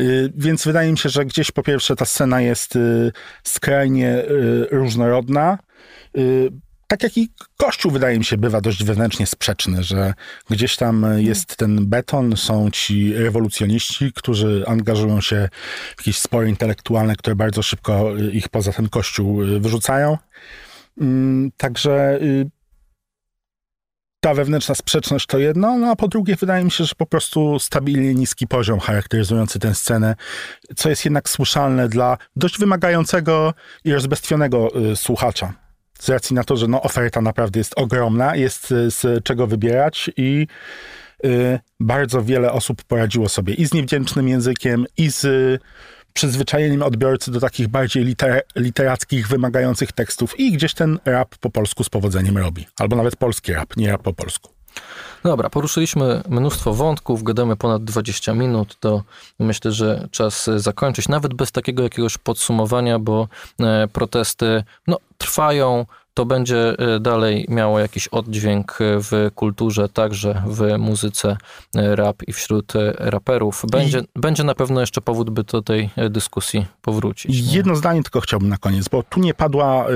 Y, 0.00 0.32
więc 0.36 0.64
wydaje 0.64 0.92
mi 0.92 0.98
się, 0.98 1.08
że 1.08 1.24
gdzieś 1.24 1.50
po 1.50 1.62
pierwsze 1.62 1.96
ta 1.96 2.04
scena 2.04 2.40
jest 2.40 2.78
skrajnie 3.44 4.24
różnorodna 4.70 5.58
tak 6.88 7.02
jak 7.02 7.18
i 7.18 7.28
Kościół, 7.56 7.92
wydaje 7.92 8.18
mi 8.18 8.24
się, 8.24 8.36
bywa 8.36 8.60
dość 8.60 8.84
wewnętrznie 8.84 9.26
sprzeczny, 9.26 9.82
że 9.82 10.14
gdzieś 10.50 10.76
tam 10.76 11.06
jest 11.16 11.56
ten 11.56 11.86
beton, 11.86 12.36
są 12.36 12.70
ci 12.70 13.14
rewolucjoniści, 13.14 14.12
którzy 14.14 14.64
angażują 14.66 15.20
się 15.20 15.48
w 15.96 16.00
jakieś 16.00 16.18
spory 16.18 16.48
intelektualne, 16.48 17.16
które 17.16 17.36
bardzo 17.36 17.62
szybko 17.62 18.16
ich 18.32 18.48
poza 18.48 18.72
ten 18.72 18.88
Kościół 18.88 19.42
y, 19.42 19.60
wyrzucają. 19.60 20.18
Mm, 21.00 21.50
także 21.56 22.18
y, 22.22 22.50
ta 24.20 24.34
wewnętrzna 24.34 24.74
sprzeczność 24.74 25.26
to 25.26 25.38
jedno, 25.38 25.78
no 25.78 25.90
a 25.90 25.96
po 25.96 26.08
drugie 26.08 26.36
wydaje 26.36 26.64
mi 26.64 26.70
się, 26.70 26.84
że 26.84 26.94
po 26.96 27.06
prostu 27.06 27.58
stabilnie 27.58 28.14
niski 28.14 28.46
poziom 28.46 28.80
charakteryzujący 28.80 29.58
tę 29.58 29.74
scenę, 29.74 30.14
co 30.76 30.90
jest 30.90 31.04
jednak 31.04 31.28
słyszalne 31.28 31.88
dla 31.88 32.18
dość 32.36 32.58
wymagającego 32.58 33.54
i 33.84 33.92
rozbestwionego 33.92 34.90
y, 34.92 34.96
słuchacza 34.96 35.67
z 35.98 36.08
racji 36.08 36.34
na 36.34 36.44
to, 36.44 36.56
że 36.56 36.68
no, 36.68 36.82
oferta 36.82 37.20
naprawdę 37.20 37.60
jest 37.60 37.72
ogromna, 37.76 38.36
jest 38.36 38.72
y, 38.72 38.90
z 38.90 39.24
czego 39.24 39.46
wybierać 39.46 40.10
i 40.16 40.46
y, 41.24 41.58
bardzo 41.80 42.22
wiele 42.22 42.52
osób 42.52 42.84
poradziło 42.84 43.28
sobie 43.28 43.54
i 43.54 43.66
z 43.66 43.74
niewdzięcznym 43.74 44.28
językiem, 44.28 44.86
i 44.96 45.10
z 45.10 45.24
y, 45.24 45.58
przyzwyczajeniem 46.12 46.82
odbiorcy 46.82 47.30
do 47.30 47.40
takich 47.40 47.68
bardziej 47.68 48.04
liter 48.04 48.42
literackich, 48.56 49.28
wymagających 49.28 49.92
tekstów 49.92 50.40
i 50.40 50.52
gdzieś 50.52 50.74
ten 50.74 50.98
rap 51.04 51.36
po 51.40 51.50
polsku 51.50 51.84
z 51.84 51.88
powodzeniem 51.88 52.38
robi. 52.38 52.66
Albo 52.78 52.96
nawet 52.96 53.16
polski 53.16 53.52
rap, 53.52 53.76
nie 53.76 53.90
rap 53.90 54.02
po 54.02 54.12
polsku. 54.12 54.57
Dobra, 55.24 55.50
poruszyliśmy 55.50 56.22
mnóstwo 56.28 56.74
wątków, 56.74 57.22
gadamy 57.22 57.56
ponad 57.56 57.84
20 57.84 58.34
minut, 58.34 58.76
to 58.80 59.02
myślę, 59.38 59.72
że 59.72 60.08
czas 60.10 60.50
zakończyć, 60.56 61.08
nawet 61.08 61.34
bez 61.34 61.52
takiego 61.52 61.82
jakiegoś 61.82 62.18
podsumowania, 62.18 62.98
bo 62.98 63.28
e, 63.60 63.88
protesty 63.88 64.64
no, 64.86 64.98
trwają, 65.18 65.86
to 66.14 66.26
będzie 66.26 66.78
e, 66.78 67.00
dalej 67.00 67.46
miało 67.48 67.78
jakiś 67.78 68.08
oddźwięk 68.08 68.78
w 68.80 69.30
kulturze, 69.34 69.88
także 69.88 70.42
w 70.46 70.78
muzyce 70.78 71.36
e, 71.76 71.96
rap 71.96 72.22
i 72.26 72.32
wśród 72.32 72.72
raperów. 72.98 73.62
Będzie, 73.70 73.98
I... 73.98 74.20
będzie 74.20 74.44
na 74.44 74.54
pewno 74.54 74.80
jeszcze 74.80 75.00
powód, 75.00 75.30
by 75.30 75.44
do 75.44 75.62
tej 75.62 75.90
dyskusji 76.10 76.66
powrócić. 76.82 77.46
Nie? 77.46 77.56
Jedno 77.56 77.76
zdanie 77.76 78.02
tylko 78.02 78.20
chciałbym 78.20 78.48
na 78.48 78.56
koniec, 78.56 78.88
bo 78.88 79.02
tu 79.02 79.20
nie 79.20 79.34
padła 79.34 79.86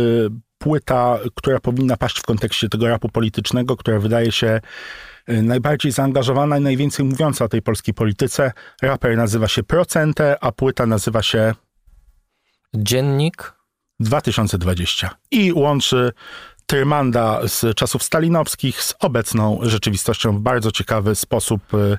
płyta, 0.62 1.18
która 1.34 1.60
powinna 1.60 1.96
paść 1.96 2.18
w 2.18 2.22
kontekście 2.22 2.68
tego 2.68 2.88
rapu 2.88 3.08
politycznego, 3.08 3.76
która 3.76 3.98
wydaje 3.98 4.32
się 4.32 4.60
Y, 5.28 5.42
najbardziej 5.42 5.92
zaangażowana 5.92 6.58
i 6.58 6.60
najwięcej 6.60 7.04
mówiąca 7.04 7.44
o 7.44 7.48
tej 7.48 7.62
polskiej 7.62 7.94
polityce. 7.94 8.52
Raper 8.82 9.16
nazywa 9.16 9.48
się 9.48 9.62
Procente, 9.62 10.44
a 10.44 10.52
płyta 10.52 10.86
nazywa 10.86 11.22
się 11.22 11.54
Dziennik 12.74 13.54
2020 14.00 15.10
i 15.30 15.52
łączy 15.52 16.12
Tyrmanda 16.66 17.40
z 17.48 17.76
czasów 17.76 18.02
stalinowskich 18.02 18.82
z 18.82 18.94
obecną 19.00 19.58
rzeczywistością 19.62 20.36
w 20.36 20.40
bardzo 20.40 20.72
ciekawy 20.72 21.14
sposób, 21.14 21.74
y, 21.74 21.98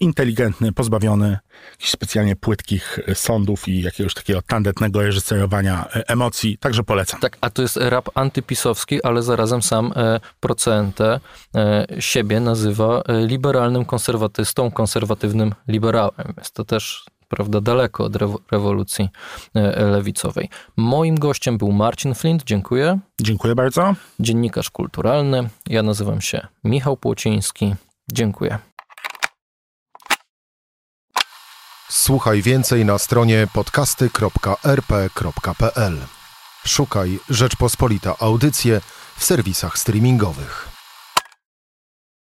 inteligentny, 0.00 0.72
pozbawiony 0.72 1.38
jakichś 1.70 1.90
specjalnie 1.90 2.36
płytkich 2.36 2.98
sądów 3.14 3.68
i 3.68 3.82
jakiegoś 3.82 4.14
takiego 4.14 4.42
tandetnego 4.42 5.02
reżyserowania 5.02 5.84
y, 5.96 6.06
emocji. 6.06 6.58
Także 6.58 6.82
polecam. 6.82 7.20
Tak, 7.20 7.38
a 7.40 7.50
to 7.50 7.62
jest 7.62 7.76
rap 7.76 8.08
antypisowski, 8.14 9.02
ale 9.02 9.22
zarazem 9.22 9.62
sam 9.62 9.92
e, 9.96 10.20
Procente 10.40 11.20
siebie 11.98 12.40
nazywa 12.40 13.02
e, 13.02 13.26
liberalnym 13.26 13.84
konserwatystą, 13.84 14.70
konserwatywnym 14.70 15.54
liberałem. 15.68 16.34
Jest 16.38 16.54
to 16.54 16.64
też 16.64 17.04
prawda, 17.28 17.60
daleko 17.60 18.04
od 18.04 18.16
rewolucji 18.50 19.08
e, 19.54 19.84
lewicowej. 19.84 20.48
Moim 20.76 21.18
gościem 21.18 21.58
był 21.58 21.72
Marcin 21.72 22.14
Flint, 22.14 22.44
dziękuję. 22.44 22.98
Dziękuję 23.20 23.54
bardzo. 23.54 23.94
Dziennikarz 24.20 24.70
kulturalny. 24.70 25.48
Ja 25.68 25.82
nazywam 25.82 26.20
się 26.20 26.46
Michał 26.64 26.96
Płociński. 26.96 27.74
Dziękuję. 28.12 28.58
Słuchaj 31.88 32.42
więcej 32.42 32.84
na 32.84 32.98
stronie 32.98 33.46
podcasty.rp.pl. 33.52 35.98
Szukaj 36.66 37.18
Rzeczpospolita 37.30 38.14
Audycje 38.18 38.80
w 39.16 39.24
serwisach 39.24 39.78
streamingowych. 39.78 40.73